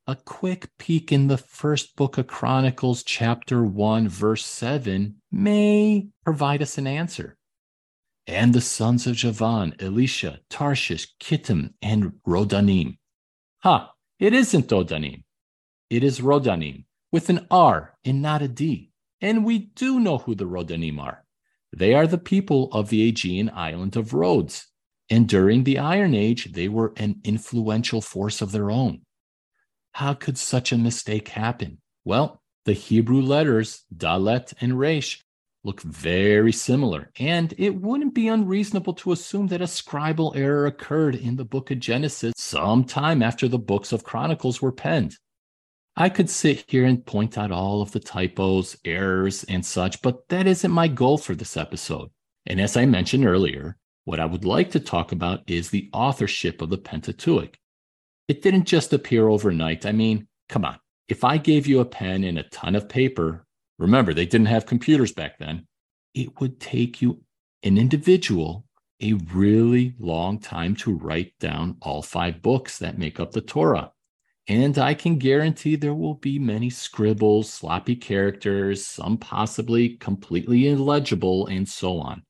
a 0.08 0.16
quick 0.16 0.70
peek 0.80 1.12
in 1.12 1.28
the 1.28 1.38
first 1.38 1.98
book 1.98 2.18
of 2.18 2.28
Chronicles, 2.28 3.04
chapter 3.04 3.64
1, 3.64 4.08
verse 4.08 4.46
7, 4.46 5.16
may 5.32 6.08
provide 6.24 6.62
us 6.62 6.78
an 6.78 6.88
answer. 6.88 7.38
And 8.26 8.54
the 8.54 8.62
sons 8.62 9.06
of 9.06 9.18
Javan, 9.18 9.76
Elisha, 9.80 10.40
Tarshish, 10.50 11.14
Kittim, 11.20 11.74
and 11.82 12.14
Rodanim. 12.26 12.98
Ha, 13.64 13.80
huh, 13.80 13.88
it 14.20 14.34
isn't 14.34 14.68
Dodanim. 14.68 15.24
It 15.90 16.04
is 16.04 16.20
Rodanim 16.20 16.86
with 17.12 17.30
an 17.30 17.48
R 17.50 17.98
and 18.04 18.22
not 18.22 18.42
a 18.42 18.48
D. 18.48 18.92
And 19.22 19.46
we 19.46 19.60
do 19.60 20.00
know 20.00 20.20
who 20.20 20.36
the 20.36 20.46
Rodanim 20.46 21.00
are. 21.00 21.24
They 21.76 21.94
are 21.94 22.08
the 22.08 22.18
people 22.18 22.70
of 22.72 22.90
the 22.90 23.08
Aegean 23.08 23.50
island 23.54 23.96
of 23.96 24.14
Rhodes. 24.14 24.68
And 25.10 25.28
during 25.28 25.64
the 25.64 25.80
Iron 25.80 26.14
Age, 26.14 26.52
they 26.52 26.68
were 26.68 26.94
an 26.98 27.22
influential 27.24 28.02
force 28.02 28.42
of 28.42 28.52
their 28.52 28.70
own. 28.70 29.02
How 29.94 30.14
could 30.14 30.38
such 30.38 30.72
a 30.72 30.78
mistake 30.78 31.30
happen? 31.30 31.80
Well, 32.04 32.42
the 32.66 32.74
Hebrew 32.74 33.22
letters 33.22 33.84
Dalet 33.96 34.54
and 34.60 34.78
Resh 34.78 35.24
look 35.68 35.82
very 35.82 36.54
similar, 36.54 37.12
and 37.20 37.54
it 37.58 37.76
wouldn't 37.76 38.16
be 38.16 38.30
unreasonable 38.30 38.94
to 38.94 39.12
assume 39.12 39.48
that 39.48 39.62
a 39.62 39.66
scribal 39.66 40.36
error 40.36 40.66
occurred 40.66 41.16
in 41.16 41.36
the 41.36 41.46
book 41.46 41.70
of 41.70 41.80
Genesis 41.80 42.34
sometime 42.38 43.22
after 43.22 43.48
the 43.48 43.60
books 43.60 43.92
of 43.92 44.06
Chronicles 44.06 44.62
were 44.62 44.72
penned. 44.72 45.18
I 45.98 46.10
could 46.10 46.30
sit 46.30 46.64
here 46.68 46.86
and 46.86 47.06
point 47.06 47.38
out 47.38 47.52
all 47.52 47.82
of 47.82 47.92
the 47.92 48.00
typos, 48.00 48.78
errors, 48.86 49.44
and 49.44 49.66
such, 49.66 50.02
but 50.02 50.30
that 50.30 50.48
isn't 50.48 50.72
my 50.72 50.88
goal 50.88 51.18
for 51.18 51.36
this 51.36 51.58
episode. 51.58 52.10
And 52.46 52.62
as 52.62 52.78
I 52.78 52.86
mentioned 52.86 53.26
earlier, 53.26 53.78
what 54.06 54.22
I 54.22 54.26
would 54.26 54.46
like 54.46 54.72
to 54.72 54.80
talk 54.80 55.12
about 55.12 55.42
is 55.48 55.70
the 55.70 55.90
authorship 55.92 56.62
of 56.62 56.70
the 56.70 56.78
Pentateuch. 56.78 57.58
It 58.30 58.42
didn't 58.42 58.66
just 58.66 58.94
appear 58.94 59.28
overnight. 59.28 59.86
I 59.86 59.92
mean, 59.92 60.28
come 60.48 60.64
on. 60.64 60.80
If 61.10 61.26
I 61.26 61.38
gave 61.38 61.68
you 61.68 61.82
a 61.82 61.86
pen 61.86 62.24
and 62.24 62.40
a 62.40 62.44
ton 62.44 62.76
of 62.76 62.88
paper, 62.88 63.47
remember, 63.78 64.14
they 64.14 64.26
didn't 64.26 64.48
have 64.48 64.66
computers 64.66 65.12
back 65.12 65.38
then, 65.38 65.68
it 66.14 66.40
would 66.40 66.60
take 66.60 67.02
you, 67.02 67.22
an 67.64 67.78
individual, 67.78 68.66
a 69.02 69.14
really 69.34 69.94
long 70.00 70.40
time 70.40 70.76
to 70.76 70.96
write 70.96 71.34
down 71.40 71.78
all 71.82 72.02
five 72.02 72.42
books 72.42 72.80
that 72.80 72.98
make 72.98 73.20
up 73.20 73.32
the 73.32 73.42
Torah. 73.42 73.92
And 74.48 74.78
I 74.78 74.94
can 74.94 75.18
guarantee 75.18 75.76
there 75.76 75.94
will 75.94 76.16
be 76.16 76.40
many 76.40 76.70
scribbles, 76.70 77.52
sloppy 77.52 77.96
characters, 77.96 78.86
some 78.86 79.18
possibly 79.18 79.90
completely 79.98 80.70
illegible, 80.70 81.48
and 81.48 81.68
so 81.68 82.00
on. 82.00 82.24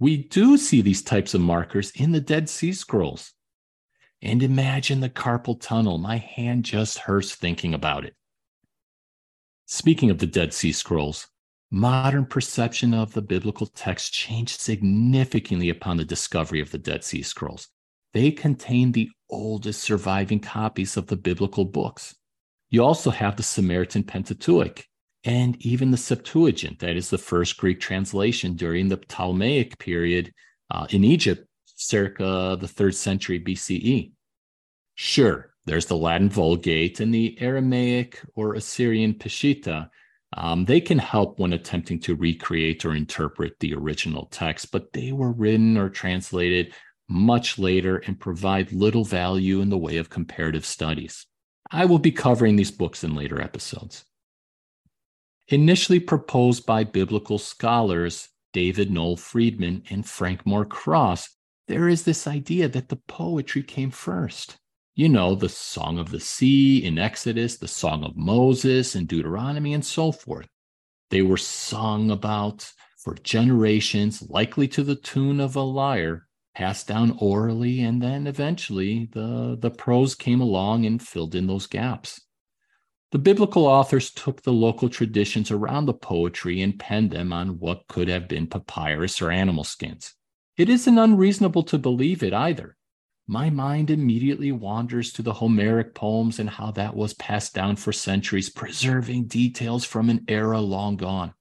We 0.00 0.16
do 0.16 0.56
see 0.56 0.80
these 0.80 1.02
types 1.02 1.34
of 1.34 1.40
markers 1.40 1.92
in 1.92 2.10
the 2.12 2.20
Dead 2.20 2.48
Sea 2.48 2.72
Scrolls. 2.72 3.32
And 4.22 4.42
imagine 4.42 5.00
the 5.00 5.08
carpal 5.08 5.60
tunnel. 5.60 5.98
My 5.98 6.16
hand 6.16 6.64
just 6.64 6.98
hurts 6.98 7.34
thinking 7.34 7.74
about 7.74 8.04
it. 8.04 8.14
Speaking 9.72 10.10
of 10.10 10.18
the 10.18 10.26
Dead 10.26 10.52
Sea 10.52 10.72
Scrolls, 10.72 11.28
modern 11.70 12.26
perception 12.26 12.92
of 12.92 13.12
the 13.12 13.22
biblical 13.22 13.68
text 13.68 14.12
changed 14.12 14.60
significantly 14.60 15.70
upon 15.70 15.96
the 15.96 16.04
discovery 16.04 16.60
of 16.60 16.72
the 16.72 16.78
Dead 16.78 17.04
Sea 17.04 17.22
Scrolls. 17.22 17.68
They 18.12 18.32
contain 18.32 18.90
the 18.90 19.08
oldest 19.30 19.80
surviving 19.80 20.40
copies 20.40 20.96
of 20.96 21.06
the 21.06 21.16
biblical 21.16 21.64
books. 21.64 22.16
You 22.70 22.82
also 22.82 23.10
have 23.10 23.36
the 23.36 23.44
Samaritan 23.44 24.02
Pentateuch 24.02 24.84
and 25.22 25.56
even 25.64 25.92
the 25.92 25.96
Septuagint, 25.96 26.80
that 26.80 26.96
is 26.96 27.08
the 27.08 27.16
first 27.16 27.56
Greek 27.56 27.78
translation 27.78 28.54
during 28.54 28.88
the 28.88 28.96
Ptolemaic 28.96 29.78
period 29.78 30.32
uh, 30.72 30.88
in 30.90 31.04
Egypt 31.04 31.46
circa 31.64 32.58
the 32.60 32.68
third 32.68 32.96
century 32.96 33.38
BCE. 33.38 34.10
Sure, 34.96 35.49
there's 35.70 35.86
the 35.86 35.96
Latin 35.96 36.28
Vulgate 36.28 36.98
and 36.98 37.14
the 37.14 37.40
Aramaic 37.40 38.20
or 38.34 38.54
Assyrian 38.54 39.14
Peshitta. 39.14 39.88
Um, 40.36 40.64
they 40.64 40.80
can 40.80 40.98
help 40.98 41.38
when 41.38 41.52
attempting 41.52 42.00
to 42.00 42.16
recreate 42.16 42.84
or 42.84 42.92
interpret 42.92 43.60
the 43.60 43.74
original 43.74 44.26
text, 44.32 44.72
but 44.72 44.92
they 44.92 45.12
were 45.12 45.30
written 45.30 45.76
or 45.76 45.88
translated 45.88 46.74
much 47.08 47.56
later 47.56 47.98
and 47.98 48.18
provide 48.18 48.72
little 48.72 49.04
value 49.04 49.60
in 49.60 49.68
the 49.68 49.78
way 49.78 49.98
of 49.98 50.10
comparative 50.10 50.66
studies. 50.66 51.24
I 51.70 51.84
will 51.84 52.00
be 52.00 52.10
covering 52.10 52.56
these 52.56 52.72
books 52.72 53.04
in 53.04 53.14
later 53.14 53.40
episodes. 53.40 54.04
Initially 55.46 56.00
proposed 56.00 56.66
by 56.66 56.82
biblical 56.82 57.38
scholars 57.38 58.28
David 58.52 58.90
Noel 58.90 59.16
Freedman 59.16 59.84
and 59.88 60.04
Frank 60.04 60.44
Moore 60.44 60.66
Cross, 60.66 61.28
there 61.68 61.88
is 61.88 62.02
this 62.02 62.26
idea 62.26 62.66
that 62.66 62.88
the 62.88 63.00
poetry 63.06 63.62
came 63.62 63.92
first. 63.92 64.56
You 64.94 65.08
know, 65.08 65.34
the 65.34 65.48
Song 65.48 65.98
of 65.98 66.10
the 66.10 66.20
Sea 66.20 66.84
in 66.84 66.98
Exodus, 66.98 67.56
the 67.56 67.68
Song 67.68 68.04
of 68.04 68.16
Moses 68.16 68.96
in 68.96 69.06
Deuteronomy, 69.06 69.72
and 69.72 69.84
so 69.84 70.12
forth. 70.12 70.48
They 71.10 71.22
were 71.22 71.36
sung 71.36 72.10
about 72.10 72.70
for 72.98 73.14
generations, 73.14 74.22
likely 74.28 74.68
to 74.68 74.82
the 74.82 74.96
tune 74.96 75.40
of 75.40 75.56
a 75.56 75.62
lyre, 75.62 76.26
passed 76.54 76.88
down 76.88 77.16
orally, 77.18 77.80
and 77.80 78.02
then 78.02 78.26
eventually 78.26 79.08
the, 79.12 79.56
the 79.58 79.70
prose 79.70 80.14
came 80.14 80.40
along 80.40 80.84
and 80.84 81.00
filled 81.00 81.34
in 81.34 81.46
those 81.46 81.66
gaps. 81.66 82.20
The 83.12 83.18
biblical 83.18 83.66
authors 83.66 84.10
took 84.10 84.42
the 84.42 84.52
local 84.52 84.88
traditions 84.88 85.50
around 85.50 85.86
the 85.86 85.94
poetry 85.94 86.62
and 86.62 86.78
penned 86.78 87.10
them 87.10 87.32
on 87.32 87.58
what 87.58 87.88
could 87.88 88.08
have 88.08 88.28
been 88.28 88.46
papyrus 88.46 89.22
or 89.22 89.30
animal 89.30 89.64
skins. 89.64 90.14
It 90.56 90.68
isn't 90.68 90.98
unreasonable 90.98 91.62
to 91.64 91.78
believe 91.78 92.22
it 92.22 92.32
either. 92.32 92.76
My 93.32 93.48
mind 93.48 93.90
immediately 93.90 94.50
wanders 94.50 95.12
to 95.12 95.22
the 95.22 95.34
Homeric 95.34 95.94
poems 95.94 96.40
and 96.40 96.50
how 96.50 96.72
that 96.72 96.96
was 96.96 97.14
passed 97.14 97.54
down 97.54 97.76
for 97.76 97.92
centuries, 97.92 98.50
preserving 98.50 99.26
details 99.26 99.84
from 99.84 100.10
an 100.10 100.24
era 100.26 100.60
long 100.60 100.96
gone. 100.96 101.34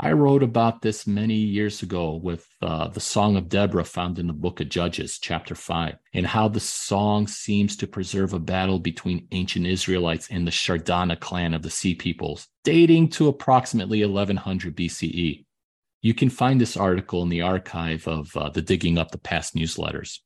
I 0.00 0.10
wrote 0.10 0.42
about 0.42 0.82
this 0.82 1.06
many 1.06 1.36
years 1.36 1.84
ago 1.84 2.16
with 2.16 2.48
uh, 2.60 2.88
the 2.88 2.98
Song 2.98 3.36
of 3.36 3.48
Deborah 3.48 3.84
found 3.84 4.18
in 4.18 4.26
the 4.26 4.32
book 4.32 4.60
of 4.60 4.70
Judges, 4.70 5.20
chapter 5.20 5.54
5, 5.54 5.98
and 6.14 6.26
how 6.26 6.48
the 6.48 6.58
song 6.58 7.28
seems 7.28 7.76
to 7.76 7.86
preserve 7.86 8.32
a 8.32 8.40
battle 8.40 8.80
between 8.80 9.28
ancient 9.30 9.68
Israelites 9.68 10.26
and 10.32 10.44
the 10.44 10.50
Shardana 10.50 11.20
clan 11.20 11.54
of 11.54 11.62
the 11.62 11.70
Sea 11.70 11.94
Peoples, 11.94 12.48
dating 12.64 13.10
to 13.10 13.28
approximately 13.28 14.04
1100 14.04 14.76
BCE. 14.76 15.44
You 16.02 16.12
can 16.12 16.28
find 16.28 16.60
this 16.60 16.76
article 16.76 17.22
in 17.22 17.28
the 17.28 17.42
archive 17.42 18.08
of 18.08 18.36
uh, 18.36 18.48
the 18.48 18.62
Digging 18.62 18.98
Up 18.98 19.12
the 19.12 19.18
Past 19.18 19.54
newsletters. 19.54 20.18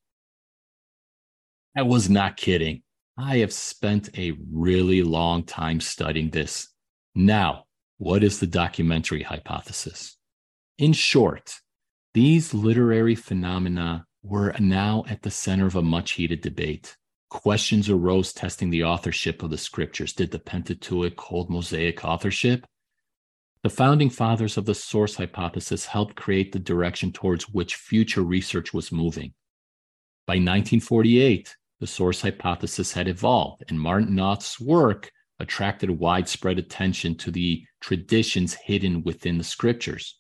I 1.77 1.83
was 1.83 2.09
not 2.09 2.37
kidding. 2.37 2.83
I 3.19 3.39
have 3.39 3.53
spent 3.53 4.17
a 4.17 4.37
really 4.53 5.03
long 5.03 5.43
time 5.43 5.81
studying 5.81 6.31
this. 6.31 6.69
Now, 7.15 7.65
what 7.99 8.23
is 8.23 8.39
the 8.39 8.47
documentary 8.47 9.23
hypothesis? 9.23 10.17
In 10.79 10.93
short, 10.93 11.55
these 12.13 12.55
literary 12.55 13.17
phenomena 13.17 14.07
were 14.23 14.55
now 14.61 15.05
at 15.09 15.23
the 15.23 15.31
center 15.31 15.67
of 15.67 15.75
a 15.75 15.83
much 15.83 16.13
heated 16.13 16.41
debate. 16.41 16.97
Questions 17.29 17.91
arose 17.91 18.33
testing 18.33 18.71
the 18.71 18.85
authorship 18.85 19.43
of 19.43 19.51
the 19.51 19.59
scriptures. 19.59 20.13
Did 20.13 20.31
the 20.31 20.39
Pentateuch 20.39 21.21
hold 21.21 21.51
Mosaic 21.51 22.05
authorship? 22.05 22.65
The 23.65 23.71
founding 23.71 24.11
fathers 24.11 24.57
of 24.57 24.65
the 24.65 24.75
source 24.75 25.17
hypothesis 25.17 25.87
helped 25.87 26.15
create 26.15 26.53
the 26.53 26.59
direction 26.61 27.11
towards 27.11 27.49
which 27.49 27.75
future 27.75 28.23
research 28.23 28.73
was 28.73 28.93
moving. 28.93 29.35
By 30.27 30.35
1948, 30.35 31.57
the 31.85 31.89
source 31.89 32.23
hypothesis 32.23 32.95
had 32.95 33.09
evolved, 33.09 33.63
and 33.69 33.79
Martin 33.79 34.15
Noth's 34.15 34.59
work 34.59 35.11
attracted 35.39 35.91
widespread 35.91 36.59
attention 36.59 37.15
to 37.17 37.31
the 37.31 37.63
traditions 37.83 38.55
hidden 38.55 39.03
within 39.03 39.37
the 39.37 39.45
scriptures. 39.45 40.19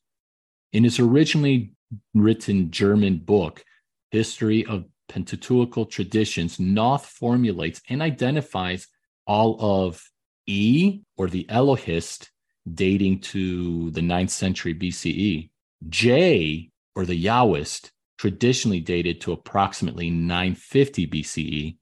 In 0.74 0.84
his 0.84 0.98
originally 0.98 1.72
written 2.12 2.70
German 2.70 3.16
book, 3.16 3.64
History 4.10 4.66
of 4.66 4.84
Pentateuchal 5.08 5.86
Traditions, 5.86 6.60
Noth 6.60 7.06
formulates 7.06 7.80
and 7.88 8.02
identifies 8.02 8.86
all 9.26 9.56
of 9.58 10.02
E, 10.46 11.00
or 11.16 11.28
the 11.28 11.48
Elohist, 11.48 12.30
dating 12.74 13.20
to 13.20 13.90
the 13.92 14.02
9th 14.02 14.28
century 14.28 14.74
BCE. 14.74 15.48
J, 15.88 16.70
or 16.94 17.06
the 17.06 17.24
Yahwist, 17.24 17.90
traditionally 18.18 18.80
dated 18.80 19.20
to 19.22 19.32
approximately 19.32 20.10
950 20.10 21.06
BCE. 21.06 21.76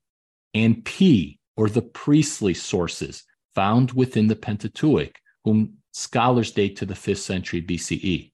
And 0.55 0.85
P, 0.85 1.39
or 1.57 1.69
the 1.69 1.83
priestly 1.83 2.55
sources 2.55 3.25
found 3.55 3.93
within 3.93 4.29
the 4.29 4.37
Pentateuch, 4.37 5.15
whom 5.45 5.75
scholars 5.93 6.53
date 6.53 6.77
to 6.77 6.87
the 6.87 6.95
5th 6.95 7.19
century 7.19 7.63
BCE. 7.63 8.33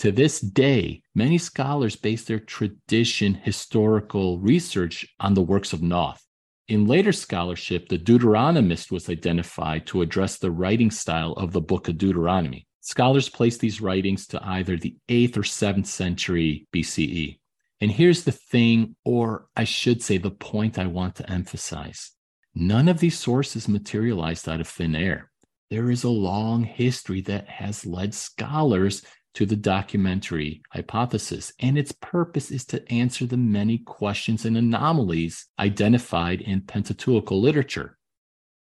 To 0.00 0.12
this 0.12 0.40
day, 0.40 1.02
many 1.14 1.38
scholars 1.38 1.96
base 1.96 2.24
their 2.24 2.40
tradition 2.40 3.34
historical 3.34 4.40
research 4.40 5.06
on 5.20 5.34
the 5.34 5.42
works 5.42 5.72
of 5.72 5.82
Noth. 5.82 6.20
In 6.66 6.86
later 6.86 7.12
scholarship, 7.12 7.88
the 7.88 7.98
Deuteronomist 7.98 8.90
was 8.90 9.08
identified 9.08 9.86
to 9.86 10.02
address 10.02 10.38
the 10.38 10.50
writing 10.50 10.90
style 10.90 11.32
of 11.32 11.52
the 11.52 11.60
book 11.60 11.88
of 11.88 11.98
Deuteronomy. 11.98 12.66
Scholars 12.86 13.30
place 13.30 13.56
these 13.56 13.80
writings 13.80 14.26
to 14.26 14.46
either 14.46 14.76
the 14.76 14.94
8th 15.08 15.38
or 15.38 15.42
7th 15.42 15.86
century 15.86 16.66
BCE. 16.70 17.38
And 17.80 17.90
here's 17.90 18.24
the 18.24 18.32
thing, 18.32 18.94
or 19.06 19.46
I 19.56 19.64
should 19.64 20.02
say, 20.02 20.18
the 20.18 20.30
point 20.30 20.78
I 20.78 20.84
want 20.86 21.14
to 21.16 21.30
emphasize 21.30 22.10
none 22.54 22.88
of 22.88 22.98
these 22.98 23.18
sources 23.18 23.68
materialized 23.68 24.46
out 24.50 24.60
of 24.60 24.68
thin 24.68 24.94
air. 24.94 25.30
There 25.70 25.90
is 25.90 26.04
a 26.04 26.10
long 26.10 26.62
history 26.62 27.22
that 27.22 27.48
has 27.48 27.86
led 27.86 28.12
scholars 28.12 29.02
to 29.32 29.46
the 29.46 29.56
documentary 29.56 30.60
hypothesis, 30.70 31.54
and 31.60 31.78
its 31.78 31.90
purpose 31.90 32.50
is 32.50 32.66
to 32.66 32.92
answer 32.92 33.24
the 33.24 33.38
many 33.38 33.78
questions 33.78 34.44
and 34.44 34.58
anomalies 34.58 35.46
identified 35.58 36.42
in 36.42 36.60
Pentateuchal 36.60 37.40
literature. 37.40 37.96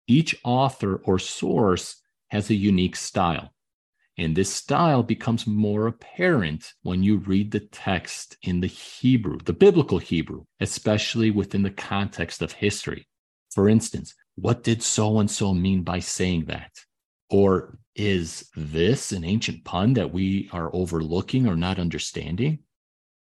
Each 0.07 0.37
author 0.45 1.01
or 1.03 1.19
source 1.19 2.01
has 2.29 2.49
a 2.49 2.55
unique 2.55 2.95
style. 2.95 3.51
And 4.17 4.35
this 4.35 4.53
style 4.53 5.03
becomes 5.03 5.45
more 5.45 5.87
apparent 5.87 6.73
when 6.83 7.03
you 7.03 7.17
read 7.17 7.51
the 7.51 7.59
text 7.59 8.37
in 8.43 8.61
the 8.61 8.67
Hebrew, 8.67 9.39
the 9.43 9.53
biblical 9.53 9.97
Hebrew, 9.97 10.45
especially 10.61 11.31
within 11.31 11.63
the 11.63 11.71
context 11.71 12.41
of 12.41 12.53
history. 12.53 13.07
For 13.51 13.67
instance, 13.67 14.15
what 14.35 14.63
did 14.63 14.81
so 14.81 15.19
and 15.19 15.29
so 15.29 15.53
mean 15.53 15.83
by 15.83 15.99
saying 15.99 16.45
that? 16.45 16.71
Or 17.29 17.77
is 17.95 18.49
this 18.55 19.11
an 19.11 19.23
ancient 19.23 19.63
pun 19.65 19.93
that 19.93 20.13
we 20.13 20.49
are 20.53 20.73
overlooking 20.73 21.47
or 21.47 21.55
not 21.55 21.79
understanding? 21.79 22.59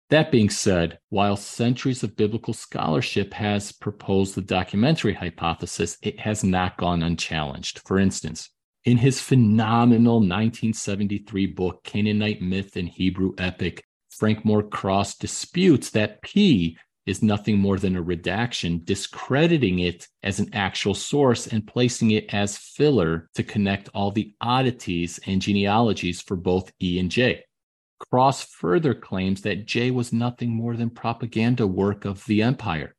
That 0.10 0.32
being 0.32 0.50
said, 0.50 1.00
while 1.10 1.36
centuries 1.36 2.01
of 2.03 2.15
biblical 2.15 2.53
scholarship 2.53 3.34
has 3.34 3.74
proposed 3.74 4.36
the 4.36 4.41
documentary 4.41 5.13
hypothesis, 5.13 5.98
it 6.01 6.20
has 6.22 6.46
not 6.46 6.77
gone 6.77 7.03
unchallenged. 7.03 7.82
For 7.86 8.00
instance, 8.00 8.50
in 8.88 8.96
his 8.96 9.20
phenomenal 9.20 10.13
1973 10.13 11.46
book, 11.48 11.84
Canaanite 11.84 12.41
Myth 12.41 12.77
and 12.77 12.88
Hebrew 12.88 13.34
Epic, 13.38 13.84
Frank 14.10 14.46
Moore 14.46 14.63
Cross 14.63 15.17
disputes 15.17 15.89
that 15.89 16.22
P 16.22 16.77
is 17.06 17.22
nothing 17.22 17.58
more 17.58 17.77
than 17.77 17.98
a 17.98 18.01
redaction, 18.01 18.79
discrediting 18.86 19.79
it 19.79 20.08
as 20.24 20.39
an 20.39 20.50
actual 20.53 20.94
source 20.94 21.48
and 21.48 21.67
placing 21.67 22.12
it 22.12 22.34
as 22.34 22.58
filler 22.58 23.29
to 23.36 23.44
connect 23.44 23.89
all 23.94 24.10
the 24.10 24.34
oddities 24.39 25.20
and 25.27 25.41
genealogies 25.41 26.22
for 26.22 26.38
both 26.38 26.72
E 26.82 26.98
and 26.98 27.12
J. 27.12 27.44
Cross 28.00 28.46
further 28.46 28.94
claims 28.94 29.41
that 29.41 29.65
J 29.65 29.91
was 29.91 30.13
nothing 30.13 30.51
more 30.51 30.77
than 30.77 30.89
propaganda 30.89 31.67
work 31.67 32.06
of 32.06 32.24
the 32.24 32.41
empire. 32.41 32.96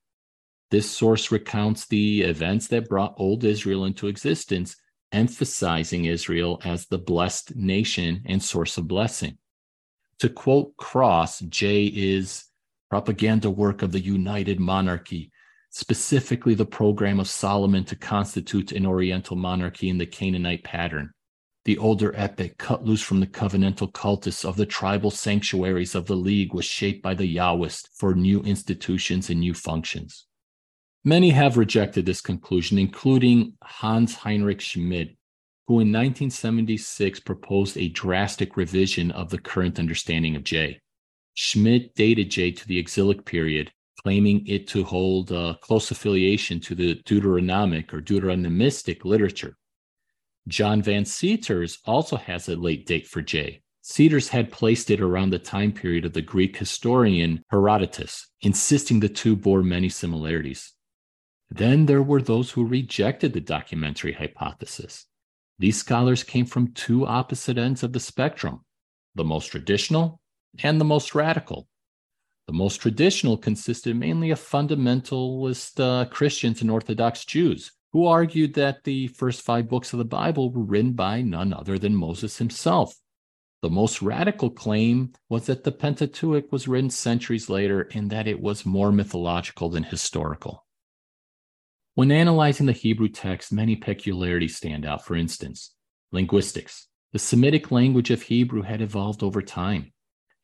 This 0.71 0.91
source 0.91 1.33
recounts 1.33 1.87
the 1.87 2.21
events 2.21 2.67
that 2.69 2.91
brought 2.91 3.15
old 3.17 3.43
Israel 3.43 3.87
into 3.87 4.09
existence, 4.09 4.77
emphasizing 5.13 6.05
Israel 6.05 6.61
as 6.65 6.87
the 6.87 6.99
blessed 6.99 7.57
nation 7.57 8.23
and 8.27 8.43
source 8.43 8.77
of 8.77 8.89
blessing. 8.89 9.39
To 10.21 10.29
quote 10.29 10.77
Cross, 10.77 11.41
J 11.41 11.85
is 11.85 12.45
propaganda 12.91 13.51
work 13.51 13.83
of 13.83 13.93
the 13.93 14.01
United 14.01 14.59
Monarchy, 14.59 15.31
specifically 15.71 16.55
the 16.55 16.67
program 16.67 17.21
of 17.21 17.29
Solomon 17.29 17.85
to 17.85 17.97
constitute 17.97 18.73
an 18.73 18.87
Oriental 18.87 19.37
monarchy 19.37 19.89
in 19.89 19.99
the 19.99 20.07
Canaanite 20.07 20.65
pattern. 20.65 21.13
The 21.65 21.79
older 21.79 22.15
epic, 22.17 22.57
cut 22.57 22.85
loose 22.85 23.03
from 23.03 23.21
the 23.21 23.27
covenantal 23.27 23.93
cultus 23.93 24.45
of 24.45 24.57
the 24.57 24.65
tribal 24.65 25.11
sanctuaries 25.11 25.95
of 25.95 26.07
the 26.07 26.17
League, 26.17 26.55
was 26.55 26.65
shaped 26.65 27.03
by 27.03 27.13
the 27.13 27.37
Yahwist 27.37 27.89
for 27.95 28.15
new 28.15 28.41
institutions 28.41 29.29
and 29.29 29.41
new 29.41 29.53
functions. 29.53 30.28
Many 31.09 31.31
have 31.31 31.57
rejected 31.57 32.05
this 32.05 32.21
conclusion, 32.21 32.77
including 32.77 33.55
Hans 33.65 34.15
Heinrich 34.15 34.61
Schmid, 34.61 35.17
who 35.67 35.81
in 35.81 35.91
1976 35.91 37.21
proposed 37.21 37.79
a 37.79 37.89
drastic 37.89 38.59
revision 38.59 39.11
of 39.13 39.31
the 39.31 39.39
current 39.39 39.79
understanding 39.79 40.37
of 40.37 40.45
J. 40.45 40.83
Schmid 41.33 41.95
dated 41.95 42.31
J 42.31 42.51
to 42.51 42.69
the 42.69 42.77
exilic 42.77 43.25
period, 43.25 43.73
claiming 44.03 44.47
it 44.47 44.69
to 44.69 44.85
hold 44.85 45.33
a 45.33 45.59
close 45.63 45.91
affiliation 45.91 46.61
to 46.61 46.75
the 46.75 46.97
Deuteronomic 47.07 47.95
or 47.95 48.03
Deuteronomistic 48.03 49.07
literature. 49.07 49.57
John 50.47 50.83
Van 50.83 51.07
Seters 51.07 51.79
also 51.87 52.17
has 52.17 52.51
a 52.51 52.55
late 52.55 52.85
date 52.85 53.07
for 53.07 53.23
J. 53.23 53.63
Seters 53.81 54.29
had 54.29 54.53
placed 54.53 54.91
it 54.91 55.01
around 55.01 55.31
the 55.31 55.39
time 55.39 55.73
period 55.73 56.05
of 56.05 56.13
the 56.13 56.21
Greek 56.21 56.59
historian 56.59 57.43
Herodotus, 57.51 58.27
insisting 58.43 59.01
the 59.01 59.09
two 59.09 59.37
bore 59.37 59.63
many 59.63 59.89
similarities. 59.89 60.75
Then 61.51 61.87
there 61.87 62.03
were 62.03 62.23
those 62.23 62.51
who 62.51 62.67
rejected 62.67 63.33
the 63.33 63.41
documentary 63.41 64.13
hypothesis. 64.13 65.07
These 65.59 65.79
scholars 65.79 66.23
came 66.23 66.47
from 66.47 66.73
two 66.73 67.07
opposite 67.07 67.59
ends 67.59 67.83
of 67.83 67.93
the 67.93 68.01
spectrum 68.01 68.65
the 69.15 69.25
most 69.25 69.47
traditional 69.47 70.21
and 70.63 70.81
the 70.81 70.85
most 70.85 71.15
radical. 71.15 71.67
The 72.47 72.53
most 72.53 72.77
traditional 72.77 73.37
consisted 73.37 73.97
mainly 73.97 74.31
of 74.31 74.39
fundamentalist 74.39 75.81
uh, 75.81 76.05
Christians 76.09 76.61
and 76.61 76.71
Orthodox 76.71 77.25
Jews 77.25 77.73
who 77.93 78.07
argued 78.07 78.55
that 78.55 78.85
the 78.85 79.09
first 79.09 79.43
five 79.43 79.69
books 79.69 79.93
of 79.93 79.99
the 79.99 80.05
Bible 80.05 80.53
were 80.53 80.63
written 80.63 80.93
by 80.93 81.23
none 81.23 81.53
other 81.53 81.79
than 81.79 81.95
Moses 81.95 82.39
himself. 82.39 82.95
The 83.63 83.71
most 83.71 84.03
radical 84.03 84.51
claim 84.51 85.13
was 85.29 85.47
that 85.47 85.65
the 85.65 85.73
Pentateuch 85.73 86.53
was 86.53 86.69
written 86.69 86.91
centuries 86.91 87.49
later 87.49 87.89
and 87.95 88.11
that 88.11 88.29
it 88.29 88.41
was 88.41 88.67
more 88.67 88.93
mythological 88.93 89.69
than 89.71 89.83
historical. 89.85 90.67
When 91.99 92.13
analyzing 92.13 92.67
the 92.67 92.73
Hebrew 92.73 93.09
text, 93.09 93.53
many 93.53 93.75
peculiarities 93.75 94.55
stand 94.55 94.87
out. 94.87 95.05
For 95.05 95.17
instance, 95.17 95.75
linguistics. 96.13 96.87
The 97.13 97.19
Semitic 97.19 97.73
language 97.73 98.13
of 98.13 98.23
Hebrew 98.23 98.63
had 98.63 98.81
evolved 98.81 99.25
over 99.25 99.43
time. 99.43 99.93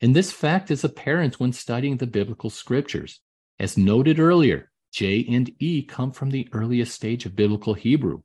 And 0.00 0.16
this 0.16 0.32
fact 0.32 0.72
is 0.72 0.82
apparent 0.82 1.38
when 1.38 1.52
studying 1.52 1.98
the 1.98 2.08
biblical 2.08 2.50
scriptures. 2.50 3.20
As 3.60 3.78
noted 3.78 4.18
earlier, 4.18 4.72
J 4.92 5.24
and 5.30 5.48
E 5.60 5.84
come 5.84 6.10
from 6.10 6.30
the 6.30 6.48
earliest 6.50 6.92
stage 6.92 7.24
of 7.24 7.36
biblical 7.36 7.74
Hebrew, 7.74 8.22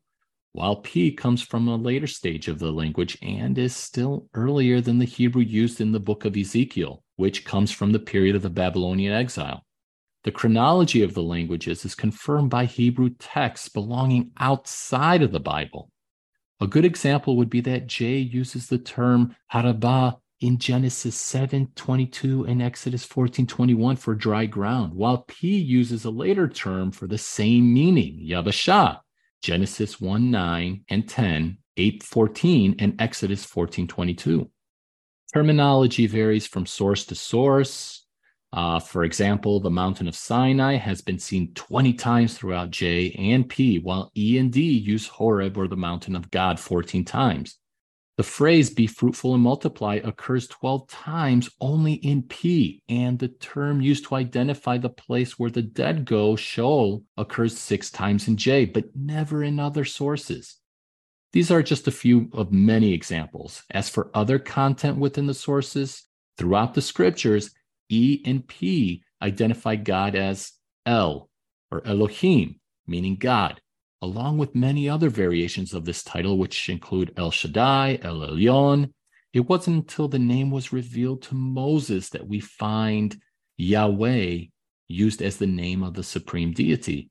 while 0.53 0.77
P 0.77 1.11
comes 1.11 1.43
from 1.43 1.67
a 1.67 1.75
later 1.75 2.07
stage 2.07 2.47
of 2.47 2.57
the 2.57 2.71
language 2.71 3.15
and 3.21 3.59
is 3.59 3.75
still 3.75 4.27
earlier 4.33 4.81
than 4.81 4.97
the 4.97 5.05
Hebrew 5.05 5.43
used 5.43 5.81
in 5.81 5.91
the 5.91 5.99
book 5.99 6.25
of 6.25 6.35
Ezekiel, 6.35 7.03
which 7.17 7.45
comes 7.45 7.71
from 7.71 7.91
the 7.91 7.99
period 7.99 8.35
of 8.35 8.41
the 8.41 8.49
Babylonian 8.49 9.13
exile. 9.13 9.67
The 10.23 10.31
chronology 10.31 11.01
of 11.01 11.13
the 11.13 11.23
languages 11.23 11.85
is 11.85 11.95
confirmed 11.95 12.49
by 12.49 12.65
Hebrew 12.65 13.11
texts 13.19 13.69
belonging 13.69 14.31
outside 14.37 15.21
of 15.21 15.31
the 15.31 15.39
Bible. 15.39 15.91
A 16.59 16.67
good 16.67 16.83
example 16.83 17.37
would 17.37 17.49
be 17.49 17.61
that 17.61 17.87
J 17.87 18.17
uses 18.17 18.67
the 18.67 18.77
term 18.77 19.35
harabah 19.53 20.17
in 20.41 20.57
Genesis 20.57 21.15
7 21.15 21.71
22 21.75 22.45
and 22.45 22.61
Exodus 22.61 23.05
14 23.05 23.47
21 23.47 23.95
for 23.95 24.13
dry 24.13 24.45
ground, 24.45 24.93
while 24.93 25.19
P 25.27 25.57
uses 25.57 26.03
a 26.03 26.09
later 26.09 26.47
term 26.47 26.91
for 26.91 27.07
the 27.07 27.17
same 27.17 27.73
meaning, 27.73 28.19
Yabashah, 28.25 28.99
Genesis 29.41 30.01
1 30.01 30.31
9 30.31 30.83
and 30.89 31.07
10, 31.07 31.57
8 31.77 32.03
14, 32.03 32.75
and 32.79 33.01
Exodus 33.01 33.45
14 33.45 33.87
22. 33.87 34.49
Terminology 35.33 36.07
varies 36.07 36.47
from 36.47 36.65
source 36.65 37.05
to 37.05 37.15
source. 37.15 37.98
Uh, 38.51 38.79
for 38.79 39.03
example, 39.03 39.59
the 39.59 39.69
mountain 39.69 40.07
of 40.07 40.15
Sinai 40.15 40.75
has 40.75 41.01
been 41.01 41.19
seen 41.19 41.53
20 41.53 41.93
times 41.93 42.35
throughout 42.35 42.71
J 42.71 43.11
and 43.11 43.47
P, 43.47 43.77
while 43.79 44.11
E 44.17 44.37
and 44.39 44.51
D 44.51 44.61
use 44.61 45.07
Horeb 45.07 45.57
or 45.57 45.67
the 45.67 45.77
mountain 45.77 46.15
of 46.15 46.31
God 46.31 46.59
14 46.59 47.05
times. 47.05 47.57
The 48.17 48.23
phrase 48.23 48.69
be 48.69 48.85
fruitful 48.85 49.33
and 49.33 49.41
multiply 49.41 50.01
occurs 50.03 50.45
12 50.47 50.89
times 50.89 51.49
only 51.61 51.93
in 51.93 52.23
P, 52.23 52.81
and 52.89 53.17
the 53.17 53.29
term 53.29 53.79
used 53.79 54.05
to 54.05 54.15
identify 54.15 54.77
the 54.77 54.89
place 54.89 55.39
where 55.39 55.51
the 55.51 55.61
dead 55.61 56.03
go, 56.03 56.35
Sheol, 56.35 57.03
occurs 57.15 57.57
six 57.57 57.89
times 57.89 58.27
in 58.27 58.35
J, 58.35 58.65
but 58.65 58.93
never 58.93 59.41
in 59.43 59.57
other 59.57 59.85
sources. 59.85 60.57
These 61.31 61.49
are 61.49 61.63
just 61.63 61.87
a 61.87 61.91
few 61.91 62.29
of 62.33 62.51
many 62.51 62.91
examples. 62.93 63.63
As 63.71 63.87
for 63.87 64.11
other 64.13 64.39
content 64.39 64.97
within 64.97 65.27
the 65.27 65.33
sources, 65.33 66.03
throughout 66.37 66.73
the 66.73 66.81
scriptures, 66.81 67.51
E 67.89 68.21
and 68.25 68.47
P 68.47 69.03
identify 69.21 69.75
God 69.75 70.15
as 70.15 70.53
El 70.85 71.29
or 71.71 71.85
Elohim, 71.85 72.59
meaning 72.87 73.15
God 73.15 73.59
along 74.01 74.37
with 74.37 74.55
many 74.55 74.87
other 74.87 75.09
variations 75.09 75.73
of 75.73 75.85
this 75.85 76.03
title, 76.03 76.37
which 76.37 76.69
include 76.69 77.13
El 77.17 77.31
Shaddai, 77.31 77.99
El 78.01 78.21
Elyon. 78.21 78.91
It 79.33 79.41
wasn't 79.41 79.77
until 79.77 80.07
the 80.07 80.19
name 80.19 80.51
was 80.51 80.73
revealed 80.73 81.21
to 81.23 81.35
Moses 81.35 82.09
that 82.09 82.27
we 82.27 82.39
find 82.39 83.19
Yahweh 83.57 84.45
used 84.87 85.21
as 85.21 85.37
the 85.37 85.47
name 85.47 85.83
of 85.83 85.93
the 85.93 86.03
supreme 86.03 86.53
deity. 86.53 87.09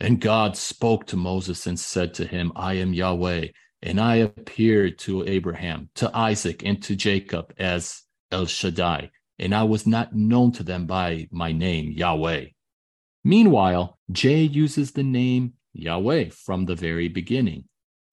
And 0.00 0.20
God 0.20 0.56
spoke 0.56 1.06
to 1.08 1.16
Moses 1.16 1.66
and 1.66 1.78
said 1.78 2.14
to 2.14 2.26
him, 2.26 2.52
I 2.56 2.74
am 2.74 2.92
Yahweh, 2.92 3.48
and 3.82 4.00
I 4.00 4.16
appeared 4.16 4.98
to 5.00 5.24
Abraham, 5.28 5.90
to 5.96 6.10
Isaac, 6.16 6.62
and 6.64 6.82
to 6.82 6.96
Jacob 6.96 7.52
as 7.58 8.02
El 8.32 8.46
Shaddai, 8.46 9.10
and 9.38 9.54
I 9.54 9.64
was 9.64 9.86
not 9.86 10.14
known 10.14 10.52
to 10.52 10.62
them 10.62 10.86
by 10.86 11.28
my 11.30 11.52
name, 11.52 11.92
Yahweh. 11.92 12.46
Meanwhile, 13.24 13.98
J 14.12 14.42
uses 14.42 14.92
the 14.92 15.02
name 15.02 15.54
Yahweh 15.72 16.30
from 16.30 16.66
the 16.66 16.74
very 16.76 17.08
beginning, 17.08 17.64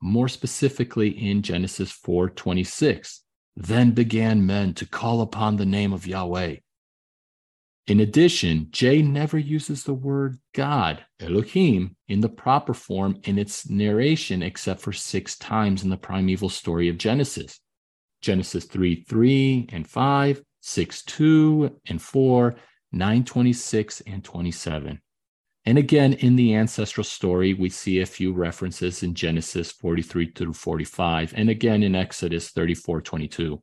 more 0.02 0.28
specifically 0.28 1.10
in 1.10 1.42
Genesis 1.42 1.92
4:26. 1.92 3.22
Then 3.56 3.92
began 3.92 4.46
men 4.46 4.74
to 4.76 4.86
call 4.86 5.22
upon 5.22 5.58
the 5.58 5.66
name 5.66 5.92
of 5.94 6.08
Yahweh. 6.08 6.58
In 7.88 8.00
addition, 8.00 8.68
J 8.72 9.02
never 9.02 9.38
uses 9.38 9.84
the 9.84 9.94
word 9.94 10.40
God, 10.54 11.04
Elohim, 11.20 11.98
in 12.08 12.22
the 12.22 12.30
proper 12.30 12.74
form 12.74 13.20
in 13.24 13.38
its 13.38 13.70
narration 13.70 14.42
except 14.42 14.82
for 14.82 14.94
six 14.94 15.36
times 15.38 15.84
in 15.84 15.90
the 15.90 15.98
primeval 15.98 16.50
story 16.50 16.88
of 16.88 16.98
Genesis. 16.98 17.60
Genesis 18.22 18.66
3 18.66 19.04
3 19.04 19.70
and 19.74 19.88
5, 19.88 20.42
6 20.62 21.04
2 21.04 21.80
and 21.88 22.02
4, 22.02 22.56
9 22.92 23.24
26 23.24 24.02
and 24.02 24.24
27. 24.24 25.02
And 25.66 25.78
again, 25.78 26.14
in 26.14 26.36
the 26.36 26.56
ancestral 26.56 27.04
story, 27.04 27.54
we 27.54 27.70
see 27.70 28.00
a 28.00 28.06
few 28.06 28.34
references 28.34 29.04
in 29.04 29.14
Genesis 29.14 29.72
43 29.72 30.32
through 30.32 30.54
45, 30.54 31.34
and 31.36 31.50
again 31.50 31.84
in 31.84 31.94
Exodus 31.94 32.50
34 32.50 33.02
22. 33.02 33.62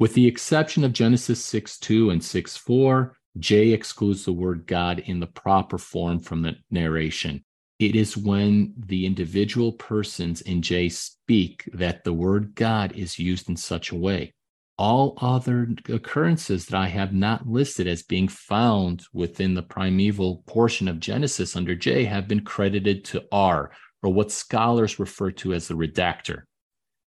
With 0.00 0.14
the 0.14 0.26
exception 0.26 0.84
of 0.84 0.92
Genesis 0.92 1.44
6 1.44 1.78
2 1.78 2.10
and 2.10 2.22
6 2.22 2.56
4, 2.56 3.16
J 3.38 3.68
excludes 3.72 4.24
the 4.24 4.32
word 4.32 4.66
God 4.66 5.00
in 5.00 5.20
the 5.20 5.26
proper 5.26 5.78
form 5.78 6.18
from 6.18 6.42
the 6.42 6.56
narration. 6.70 7.44
It 7.78 7.94
is 7.94 8.16
when 8.16 8.74
the 8.76 9.06
individual 9.06 9.72
persons 9.72 10.40
in 10.40 10.62
J 10.62 10.88
speak 10.88 11.68
that 11.72 12.02
the 12.02 12.12
word 12.12 12.56
God 12.56 12.92
is 12.96 13.20
used 13.20 13.48
in 13.48 13.56
such 13.56 13.92
a 13.92 13.96
way. 13.96 14.34
All 14.78 15.18
other 15.20 15.68
occurrences 15.88 16.66
that 16.66 16.78
I 16.78 16.86
have 16.86 17.12
not 17.12 17.48
listed 17.48 17.88
as 17.88 18.04
being 18.04 18.28
found 18.28 19.04
within 19.12 19.54
the 19.54 19.62
primeval 19.62 20.44
portion 20.46 20.86
of 20.86 21.00
Genesis 21.00 21.56
under 21.56 21.74
J 21.74 22.04
have 22.04 22.28
been 22.28 22.44
credited 22.44 23.04
to 23.06 23.24
R, 23.32 23.72
or 24.02 24.12
what 24.12 24.30
scholars 24.30 25.00
refer 25.00 25.32
to 25.32 25.52
as 25.52 25.66
the 25.66 25.74
redactor. 25.74 26.42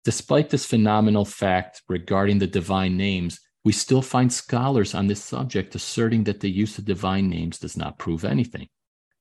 Despite 0.04 0.50
this 0.50 0.66
phenomenal 0.66 1.24
fact 1.24 1.82
regarding 1.88 2.38
the 2.38 2.46
divine 2.46 2.98
names, 2.98 3.40
we 3.64 3.72
still 3.72 4.02
find 4.02 4.30
scholars 4.30 4.94
on 4.94 5.06
this 5.06 5.24
subject 5.24 5.74
asserting 5.74 6.24
that 6.24 6.40
the 6.40 6.50
use 6.50 6.76
of 6.76 6.84
divine 6.84 7.30
names 7.30 7.58
does 7.58 7.78
not 7.78 7.98
prove 7.98 8.24
anything. 8.24 8.68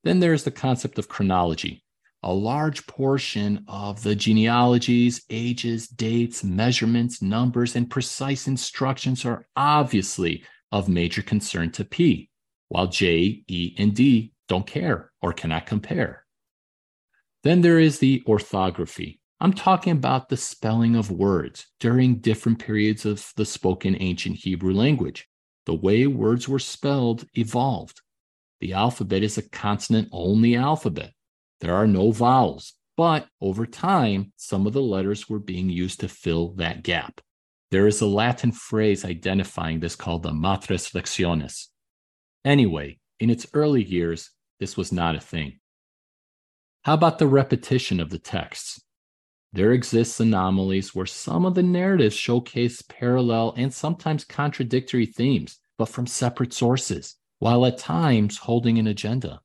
Then 0.02 0.20
there 0.20 0.34
is 0.34 0.44
the 0.44 0.50
concept 0.50 0.98
of 0.98 1.08
chronology. 1.08 1.83
A 2.26 2.32
large 2.32 2.86
portion 2.86 3.66
of 3.68 4.02
the 4.02 4.14
genealogies, 4.14 5.26
ages, 5.28 5.86
dates, 5.86 6.42
measurements, 6.42 7.20
numbers, 7.20 7.76
and 7.76 7.90
precise 7.90 8.48
instructions 8.48 9.26
are 9.26 9.46
obviously 9.56 10.42
of 10.72 10.88
major 10.88 11.20
concern 11.20 11.70
to 11.72 11.84
P, 11.84 12.30
while 12.68 12.86
J, 12.86 13.44
E, 13.46 13.74
and 13.76 13.94
D 13.94 14.32
don't 14.48 14.66
care 14.66 15.12
or 15.20 15.34
cannot 15.34 15.66
compare. 15.66 16.24
Then 17.42 17.60
there 17.60 17.78
is 17.78 17.98
the 17.98 18.22
orthography. 18.26 19.20
I'm 19.38 19.52
talking 19.52 19.92
about 19.92 20.30
the 20.30 20.38
spelling 20.38 20.96
of 20.96 21.10
words 21.10 21.66
during 21.78 22.20
different 22.20 22.58
periods 22.58 23.04
of 23.04 23.34
the 23.36 23.44
spoken 23.44 23.98
ancient 24.00 24.36
Hebrew 24.36 24.72
language. 24.72 25.28
The 25.66 25.74
way 25.74 26.06
words 26.06 26.48
were 26.48 26.58
spelled 26.58 27.26
evolved. 27.34 28.00
The 28.60 28.72
alphabet 28.72 29.22
is 29.22 29.36
a 29.36 29.46
consonant 29.50 30.08
only 30.10 30.56
alphabet. 30.56 31.12
There 31.64 31.74
are 31.74 31.86
no 31.86 32.10
vowels, 32.10 32.74
but 32.94 33.26
over 33.40 33.64
time, 33.64 34.34
some 34.36 34.66
of 34.66 34.74
the 34.74 34.82
letters 34.82 35.30
were 35.30 35.38
being 35.38 35.70
used 35.70 36.00
to 36.00 36.08
fill 36.08 36.48
that 36.56 36.82
gap. 36.82 37.22
There 37.70 37.86
is 37.86 38.02
a 38.02 38.06
Latin 38.06 38.52
phrase 38.52 39.02
identifying 39.02 39.80
this 39.80 39.96
called 39.96 40.24
the 40.24 40.32
matres 40.32 40.92
lectionis. 40.92 41.68
Anyway, 42.44 42.98
in 43.18 43.30
its 43.30 43.46
early 43.54 43.82
years, 43.82 44.30
this 44.60 44.76
was 44.76 44.92
not 44.92 45.14
a 45.14 45.20
thing. 45.20 45.58
How 46.82 46.92
about 46.92 47.18
the 47.18 47.28
repetition 47.28 47.98
of 47.98 48.10
the 48.10 48.18
texts? 48.18 48.82
There 49.54 49.72
exists 49.72 50.20
anomalies 50.20 50.94
where 50.94 51.06
some 51.06 51.46
of 51.46 51.54
the 51.54 51.62
narratives 51.62 52.14
showcase 52.14 52.82
parallel 52.82 53.54
and 53.56 53.72
sometimes 53.72 54.26
contradictory 54.26 55.06
themes, 55.06 55.60
but 55.78 55.88
from 55.88 56.06
separate 56.06 56.52
sources 56.52 57.16
while 57.38 57.64
at 57.64 57.78
times 57.78 58.36
holding 58.36 58.78
an 58.78 58.86
agenda. 58.86 59.40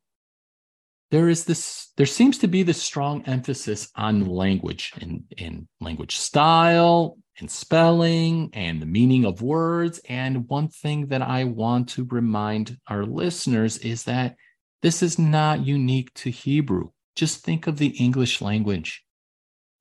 There 1.11 1.27
is 1.27 1.45
this, 1.45 1.91
there 1.97 2.05
seems 2.05 2.37
to 2.39 2.47
be 2.47 2.61
this 2.61 2.81
strong 2.81 3.23
emphasis 3.23 3.89
on 3.95 4.27
language 4.27 4.93
and, 5.01 5.23
and 5.39 5.67
language 5.81 6.17
style 6.17 7.17
and 7.39 7.49
spelling 7.49 8.51
and 8.53 8.79
the 8.79 8.85
meaning 8.85 9.25
of 9.25 9.41
words. 9.41 9.99
And 10.07 10.47
one 10.47 10.67
thing 10.67 11.07
that 11.07 11.23
I 11.23 11.45
want 11.45 11.89
to 11.89 12.05
remind 12.05 12.77
our 12.87 13.05
listeners 13.05 13.77
is 13.79 14.03
that 14.03 14.35
this 14.83 15.01
is 15.01 15.17
not 15.17 15.65
unique 15.65 16.13
to 16.15 16.29
Hebrew. 16.29 16.89
Just 17.15 17.43
think 17.43 17.65
of 17.65 17.77
the 17.77 17.87
English 17.97 18.39
language. 18.39 19.03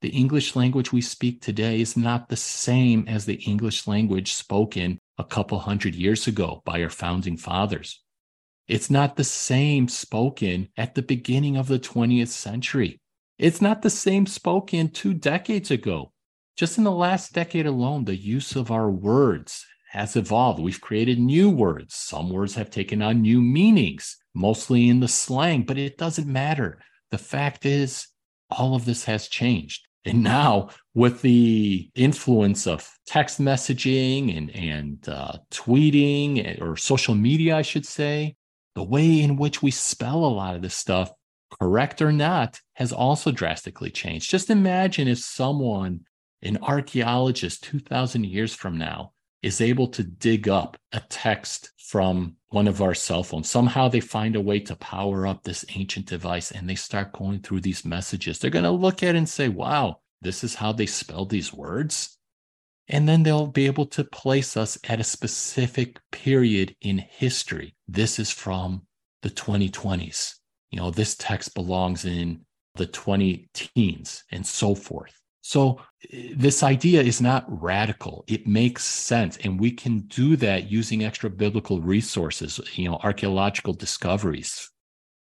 The 0.00 0.08
English 0.08 0.56
language 0.56 0.92
we 0.92 1.02
speak 1.02 1.42
today 1.42 1.80
is 1.80 1.96
not 1.96 2.28
the 2.28 2.36
same 2.36 3.04
as 3.06 3.26
the 3.26 3.34
English 3.34 3.86
language 3.86 4.32
spoken 4.32 4.98
a 5.18 5.24
couple 5.24 5.58
hundred 5.58 5.94
years 5.94 6.26
ago 6.26 6.62
by 6.64 6.82
our 6.82 6.90
founding 6.90 7.36
fathers. 7.36 8.02
It's 8.68 8.90
not 8.90 9.16
the 9.16 9.24
same 9.24 9.88
spoken 9.88 10.68
at 10.76 10.94
the 10.94 11.02
beginning 11.02 11.56
of 11.56 11.68
the 11.68 11.78
20th 11.78 12.28
century. 12.28 13.00
It's 13.38 13.62
not 13.62 13.80
the 13.80 13.90
same 13.90 14.26
spoken 14.26 14.90
two 14.90 15.14
decades 15.14 15.70
ago. 15.70 16.12
Just 16.54 16.76
in 16.76 16.84
the 16.84 16.90
last 16.90 17.32
decade 17.32 17.66
alone, 17.66 18.04
the 18.04 18.16
use 18.16 18.56
of 18.56 18.70
our 18.70 18.90
words 18.90 19.64
has 19.92 20.16
evolved. 20.16 20.60
We've 20.60 20.80
created 20.80 21.18
new 21.18 21.48
words. 21.48 21.94
Some 21.94 22.28
words 22.28 22.56
have 22.56 22.68
taken 22.68 23.00
on 23.00 23.22
new 23.22 23.40
meanings, 23.40 24.18
mostly 24.34 24.88
in 24.90 25.00
the 25.00 25.08
slang, 25.08 25.62
but 25.62 25.78
it 25.78 25.96
doesn't 25.96 26.26
matter. 26.26 26.78
The 27.10 27.18
fact 27.18 27.64
is, 27.64 28.08
all 28.50 28.74
of 28.74 28.84
this 28.84 29.04
has 29.04 29.28
changed. 29.28 29.86
And 30.04 30.22
now, 30.22 30.70
with 30.94 31.22
the 31.22 31.90
influence 31.94 32.66
of 32.66 32.90
text 33.06 33.40
messaging 33.40 34.36
and, 34.36 34.50
and 34.50 35.08
uh, 35.08 35.38
tweeting 35.50 36.60
or 36.60 36.76
social 36.76 37.14
media, 37.14 37.56
I 37.56 37.62
should 37.62 37.86
say, 37.86 38.36
the 38.78 38.84
way 38.84 39.20
in 39.20 39.34
which 39.34 39.60
we 39.60 39.72
spell 39.72 40.24
a 40.24 40.26
lot 40.26 40.54
of 40.54 40.62
this 40.62 40.76
stuff, 40.76 41.10
correct 41.60 42.00
or 42.00 42.12
not, 42.12 42.60
has 42.74 42.92
also 42.92 43.32
drastically 43.32 43.90
changed. 43.90 44.30
Just 44.30 44.50
imagine 44.50 45.08
if 45.08 45.18
someone, 45.18 46.02
an 46.42 46.58
archaeologist 46.58 47.64
2,000 47.64 48.24
years 48.24 48.54
from 48.54 48.78
now, 48.78 49.14
is 49.42 49.60
able 49.60 49.88
to 49.88 50.04
dig 50.04 50.48
up 50.48 50.76
a 50.92 51.00
text 51.08 51.72
from 51.88 52.36
one 52.50 52.68
of 52.68 52.80
our 52.80 52.94
cell 52.94 53.24
phones. 53.24 53.50
Somehow 53.50 53.88
they 53.88 53.98
find 53.98 54.36
a 54.36 54.40
way 54.40 54.60
to 54.60 54.76
power 54.76 55.26
up 55.26 55.42
this 55.42 55.64
ancient 55.74 56.06
device 56.06 56.52
and 56.52 56.70
they 56.70 56.76
start 56.76 57.12
going 57.12 57.40
through 57.40 57.62
these 57.62 57.84
messages. 57.84 58.38
They're 58.38 58.48
going 58.48 58.64
to 58.64 58.70
look 58.70 59.02
at 59.02 59.16
it 59.16 59.18
and 59.18 59.28
say, 59.28 59.48
wow, 59.48 59.98
this 60.20 60.44
is 60.44 60.54
how 60.54 60.70
they 60.70 60.86
spelled 60.86 61.30
these 61.30 61.52
words. 61.52 62.16
And 62.88 63.08
then 63.08 63.22
they'll 63.22 63.46
be 63.46 63.66
able 63.66 63.86
to 63.86 64.04
place 64.04 64.56
us 64.56 64.78
at 64.84 65.00
a 65.00 65.04
specific 65.04 66.00
period 66.10 66.74
in 66.80 66.98
history. 66.98 67.74
This 67.86 68.18
is 68.18 68.30
from 68.30 68.82
the 69.22 69.30
2020s. 69.30 70.34
You 70.70 70.80
know, 70.80 70.90
this 70.90 71.14
text 71.16 71.54
belongs 71.54 72.04
in 72.04 72.44
the 72.76 72.86
20 72.86 73.48
teens 73.52 74.24
and 74.30 74.46
so 74.46 74.74
forth. 74.74 75.12
So, 75.42 75.80
eh, 76.12 76.32
this 76.34 76.62
idea 76.62 77.02
is 77.02 77.20
not 77.20 77.44
radical. 77.48 78.24
It 78.26 78.46
makes 78.46 78.84
sense. 78.84 79.36
And 79.38 79.60
we 79.60 79.70
can 79.70 80.00
do 80.00 80.36
that 80.36 80.70
using 80.70 81.04
extra 81.04 81.30
biblical 81.30 81.80
resources, 81.80 82.60
you 82.74 82.88
know, 82.88 82.98
archaeological 83.02 83.72
discoveries, 83.72 84.70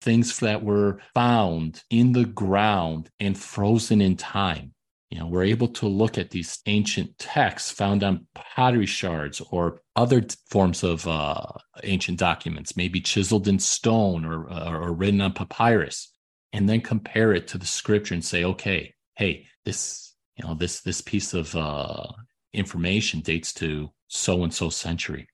things 0.02 0.38
that 0.38 0.62
were 0.62 1.00
found 1.14 1.82
in 1.90 2.12
the 2.12 2.24
ground 2.26 3.10
and 3.18 3.36
frozen 3.38 4.00
in 4.00 4.16
time 4.16 4.72
you 5.16 5.22
know, 5.22 5.28
we're 5.28 5.44
able 5.44 5.68
to 5.68 5.88
look 5.88 6.18
at 6.18 6.28
these 6.28 6.58
ancient 6.66 7.16
texts 7.18 7.70
found 7.70 8.04
on 8.04 8.26
pottery 8.34 8.84
shards 8.84 9.40
or 9.50 9.80
other 9.96 10.22
forms 10.50 10.84
of 10.84 11.08
uh, 11.08 11.42
ancient 11.84 12.18
documents, 12.18 12.76
maybe 12.76 13.00
chiseled 13.00 13.48
in 13.48 13.58
stone 13.58 14.26
or, 14.26 14.46
uh, 14.52 14.70
or 14.70 14.92
written 14.92 15.22
on 15.22 15.32
papyrus, 15.32 16.12
and 16.52 16.68
then 16.68 16.82
compare 16.82 17.32
it 17.32 17.48
to 17.48 17.56
the 17.56 17.64
scripture 17.64 18.12
and 18.12 18.22
say, 18.22 18.44
okay, 18.44 18.92
hey, 19.14 19.46
this, 19.64 20.14
you 20.36 20.46
know, 20.46 20.52
this 20.52 20.82
this 20.82 21.00
piece 21.00 21.32
of 21.32 21.56
uh, 21.56 22.04
information 22.52 23.20
dates 23.20 23.54
to 23.54 23.88
so 24.08 24.44
and 24.44 24.52
so 24.52 24.68
century. 24.68 25.26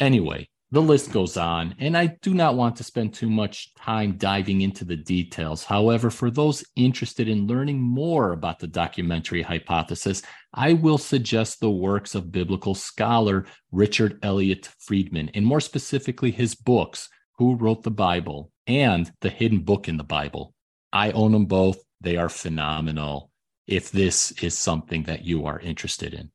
Anyway, 0.00 0.48
the 0.72 0.80
list 0.80 1.12
goes 1.12 1.36
on, 1.36 1.74
and 1.78 1.94
I 1.96 2.06
do 2.22 2.32
not 2.32 2.56
want 2.56 2.76
to 2.76 2.84
spend 2.84 3.12
too 3.12 3.28
much 3.28 3.74
time 3.74 4.16
diving 4.16 4.62
into 4.62 4.86
the 4.86 4.96
details. 4.96 5.64
However, 5.64 6.08
for 6.08 6.30
those 6.30 6.64
interested 6.76 7.28
in 7.28 7.46
learning 7.46 7.78
more 7.78 8.32
about 8.32 8.58
the 8.58 8.66
documentary 8.66 9.42
hypothesis, 9.42 10.22
I 10.54 10.72
will 10.72 10.96
suggest 10.96 11.60
the 11.60 11.70
works 11.70 12.14
of 12.14 12.32
biblical 12.32 12.74
scholar 12.74 13.44
Richard 13.70 14.18
Elliott 14.22 14.70
Friedman, 14.78 15.28
and 15.34 15.44
more 15.44 15.60
specifically, 15.60 16.30
his 16.30 16.54
books, 16.54 17.10
Who 17.36 17.54
Wrote 17.56 17.82
the 17.82 17.90
Bible 17.90 18.50
and 18.66 19.12
The 19.20 19.30
Hidden 19.30 19.60
Book 19.60 19.88
in 19.88 19.98
the 19.98 20.04
Bible. 20.04 20.54
I 20.90 21.10
own 21.10 21.32
them 21.32 21.44
both. 21.44 21.84
They 22.00 22.16
are 22.16 22.30
phenomenal 22.30 23.30
if 23.66 23.90
this 23.90 24.32
is 24.42 24.56
something 24.56 25.02
that 25.02 25.24
you 25.24 25.44
are 25.44 25.60
interested 25.60 26.14
in. 26.14 26.31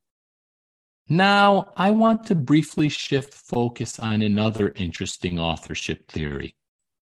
Now, 1.09 1.71
I 1.77 1.91
want 1.91 2.25
to 2.25 2.35
briefly 2.35 2.89
shift 2.89 3.33
focus 3.33 3.97
on 3.97 4.21
another 4.21 4.73
interesting 4.75 5.39
authorship 5.39 6.11
theory. 6.11 6.55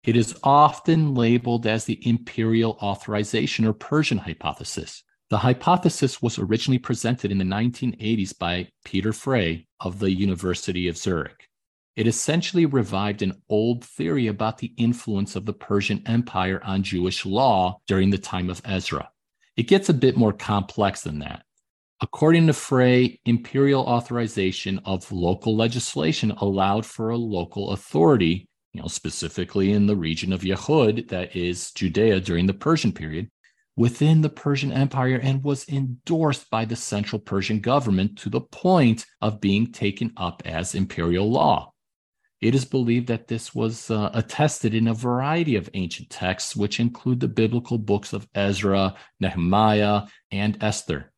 It 0.04 0.14
is 0.14 0.38
often 0.42 1.14
labeled 1.14 1.66
as 1.66 1.86
the 1.86 2.06
imperial 2.06 2.72
authorization 2.82 3.64
or 3.64 3.72
Persian 3.72 4.18
hypothesis. 4.18 5.02
The 5.30 5.38
hypothesis 5.38 6.20
was 6.20 6.38
originally 6.38 6.78
presented 6.78 7.32
in 7.32 7.38
the 7.38 7.44
1980s 7.44 8.38
by 8.38 8.68
Peter 8.84 9.14
Frei 9.14 9.66
of 9.80 10.00
the 10.00 10.12
University 10.12 10.86
of 10.88 10.98
Zurich. 10.98 11.48
It 11.96 12.06
essentially 12.06 12.66
revived 12.66 13.22
an 13.22 13.40
old 13.48 13.84
theory 13.84 14.26
about 14.26 14.58
the 14.58 14.74
influence 14.76 15.34
of 15.34 15.46
the 15.46 15.54
Persian 15.54 16.02
Empire 16.06 16.60
on 16.62 16.82
Jewish 16.82 17.24
law 17.24 17.78
during 17.86 18.10
the 18.10 18.18
time 18.18 18.50
of 18.50 18.60
Ezra. 18.66 19.08
It 19.56 19.68
gets 19.68 19.88
a 19.88 19.94
bit 19.94 20.18
more 20.18 20.34
complex 20.34 21.00
than 21.00 21.20
that. 21.20 21.44
According 22.00 22.48
to 22.48 22.52
Frei, 22.52 23.20
imperial 23.24 23.82
authorization 23.82 24.80
of 24.84 25.10
local 25.12 25.56
legislation 25.56 26.32
allowed 26.32 26.84
for 26.84 27.10
a 27.10 27.16
local 27.16 27.70
authority, 27.70 28.48
you 28.72 28.82
know, 28.82 28.88
specifically 28.88 29.72
in 29.72 29.86
the 29.86 29.96
region 29.96 30.32
of 30.32 30.42
Yehud, 30.42 31.08
that 31.08 31.36
is 31.36 31.70
Judea 31.70 32.20
during 32.20 32.46
the 32.46 32.54
Persian 32.54 32.92
period, 32.92 33.30
within 33.76 34.20
the 34.20 34.28
Persian 34.28 34.72
Empire 34.72 35.20
and 35.22 35.42
was 35.42 35.68
endorsed 35.68 36.50
by 36.50 36.64
the 36.64 36.76
central 36.76 37.20
Persian 37.20 37.60
government 37.60 38.18
to 38.18 38.28
the 38.28 38.40
point 38.40 39.06
of 39.20 39.40
being 39.40 39.72
taken 39.72 40.12
up 40.16 40.42
as 40.44 40.74
imperial 40.74 41.30
law. 41.30 41.72
It 42.40 42.54
is 42.54 42.64
believed 42.64 43.06
that 43.06 43.28
this 43.28 43.54
was 43.54 43.90
uh, 43.90 44.10
attested 44.12 44.74
in 44.74 44.88
a 44.88 44.94
variety 44.94 45.56
of 45.56 45.70
ancient 45.74 46.10
texts, 46.10 46.54
which 46.54 46.78
include 46.78 47.20
the 47.20 47.28
biblical 47.28 47.78
books 47.78 48.12
of 48.12 48.28
Ezra, 48.34 48.96
Nehemiah, 49.18 50.02
and 50.30 50.62
Esther. 50.62 51.12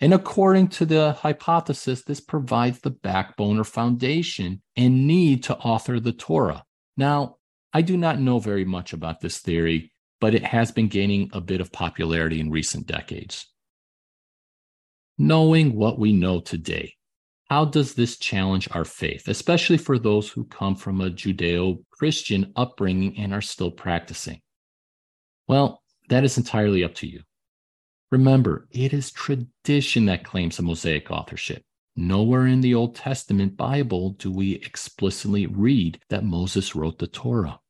And 0.00 0.12
according 0.12 0.68
to 0.68 0.84
the 0.84 1.12
hypothesis, 1.12 2.02
this 2.02 2.20
provides 2.20 2.80
the 2.80 2.90
backbone 2.90 3.58
or 3.58 3.64
foundation 3.64 4.62
and 4.76 5.06
need 5.06 5.44
to 5.44 5.56
author 5.56 5.98
the 6.00 6.12
Torah. 6.12 6.64
Now, 6.96 7.36
I 7.72 7.82
do 7.82 7.96
not 7.96 8.20
know 8.20 8.38
very 8.38 8.64
much 8.64 8.92
about 8.92 9.20
this 9.20 9.38
theory, 9.38 9.92
but 10.20 10.34
it 10.34 10.44
has 10.44 10.70
been 10.70 10.88
gaining 10.88 11.30
a 11.32 11.40
bit 11.40 11.60
of 11.60 11.72
popularity 11.72 12.40
in 12.40 12.50
recent 12.50 12.86
decades. 12.86 13.46
Knowing 15.18 15.74
what 15.74 15.98
we 15.98 16.12
know 16.12 16.40
today, 16.40 16.92
how 17.48 17.64
does 17.64 17.94
this 17.94 18.18
challenge 18.18 18.68
our 18.72 18.84
faith, 18.84 19.28
especially 19.28 19.78
for 19.78 19.98
those 19.98 20.28
who 20.28 20.44
come 20.44 20.74
from 20.74 21.00
a 21.00 21.10
Judeo 21.10 21.82
Christian 21.90 22.52
upbringing 22.56 23.16
and 23.18 23.32
are 23.32 23.40
still 23.40 23.70
practicing? 23.70 24.40
Well, 25.48 25.82
that 26.08 26.24
is 26.24 26.36
entirely 26.36 26.84
up 26.84 26.94
to 26.96 27.06
you. 27.06 27.22
Remember, 28.10 28.68
it 28.70 28.92
is 28.92 29.10
tradition 29.10 30.06
that 30.06 30.24
claims 30.24 30.58
a 30.58 30.62
Mosaic 30.62 31.10
authorship. 31.10 31.62
Nowhere 31.96 32.46
in 32.46 32.60
the 32.60 32.74
Old 32.74 32.94
Testament 32.94 33.56
Bible 33.56 34.10
do 34.10 34.30
we 34.30 34.54
explicitly 34.56 35.46
read 35.46 35.98
that 36.08 36.24
Moses 36.24 36.74
wrote 36.74 36.98
the 36.98 37.06
Torah. 37.06 37.60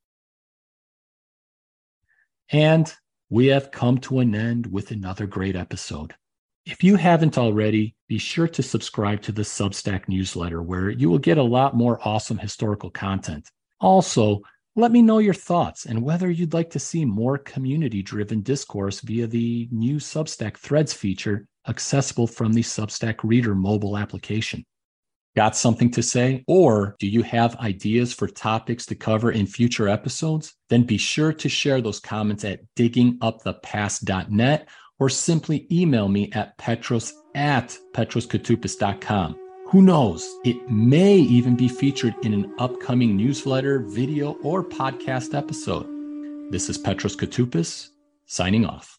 And 2.49 2.93
we 3.29 3.47
have 3.47 3.71
come 3.71 3.97
to 3.99 4.19
an 4.19 4.35
end 4.35 4.67
with 4.67 4.91
another 4.91 5.25
great 5.27 5.55
episode. 5.55 6.13
If 6.65 6.83
you 6.83 6.97
haven't 6.97 7.37
already, 7.37 7.95
be 8.07 8.17
sure 8.17 8.47
to 8.49 8.61
subscribe 8.61 9.21
to 9.23 9.31
the 9.31 9.41
Substack 9.41 10.07
newsletter 10.07 10.61
where 10.61 10.89
you 10.89 11.09
will 11.09 11.19
get 11.19 11.37
a 11.37 11.43
lot 11.43 11.75
more 11.75 11.99
awesome 12.05 12.37
historical 12.37 12.89
content. 12.89 13.49
Also, 13.79 14.41
let 14.77 14.91
me 14.91 15.01
know 15.01 15.17
your 15.17 15.33
thoughts 15.33 15.87
and 15.87 16.03
whether 16.03 16.29
you'd 16.29 16.53
like 16.53 16.69
to 16.69 16.79
see 16.79 17.03
more 17.03 17.39
community 17.39 18.03
driven 18.03 18.41
discourse 18.41 19.01
via 19.01 19.25
the 19.25 19.67
new 19.71 19.95
Substack 19.95 20.55
Threads 20.55 20.93
feature 20.93 21.47
accessible 21.67 22.27
from 22.27 22.53
the 22.53 22.61
Substack 22.61 23.15
Reader 23.23 23.55
mobile 23.55 23.97
application. 23.97 24.63
Got 25.35 25.55
something 25.55 25.89
to 25.91 26.03
say? 26.03 26.43
Or 26.47 26.95
do 26.99 27.07
you 27.07 27.23
have 27.23 27.57
ideas 27.57 28.13
for 28.13 28.27
topics 28.27 28.85
to 28.85 28.95
cover 28.95 29.31
in 29.31 29.47
future 29.47 29.89
episodes? 29.89 30.53
Then 30.69 30.83
be 30.83 30.97
sure 30.97 31.33
to 31.33 31.49
share 31.49 31.81
those 31.81 31.99
comments 31.99 32.45
at 32.45 32.61
diggingupthepast.net 32.75 34.69
or 34.99 35.09
simply 35.09 35.67
email 35.71 36.07
me 36.07 36.31
at 36.33 36.55
petros 36.59 37.13
at 37.33 37.75
petroskoutoupis.com. 37.95 39.46
Who 39.71 39.81
knows? 39.81 40.25
It 40.45 40.71
may 40.71 41.17
even 41.17 41.57
be 41.57 41.67
featured 41.67 42.15
in 42.23 42.33
an 42.33 42.53
upcoming 42.57 43.17
newsletter, 43.17 43.79
video, 43.79 44.35
or 44.35 44.63
podcast 44.63 45.37
episode. 45.37 45.85
This 46.53 46.69
is 46.69 46.77
Petros 46.77 47.17
Koutoupis 47.17 47.89
signing 48.27 48.65
off. 48.65 48.96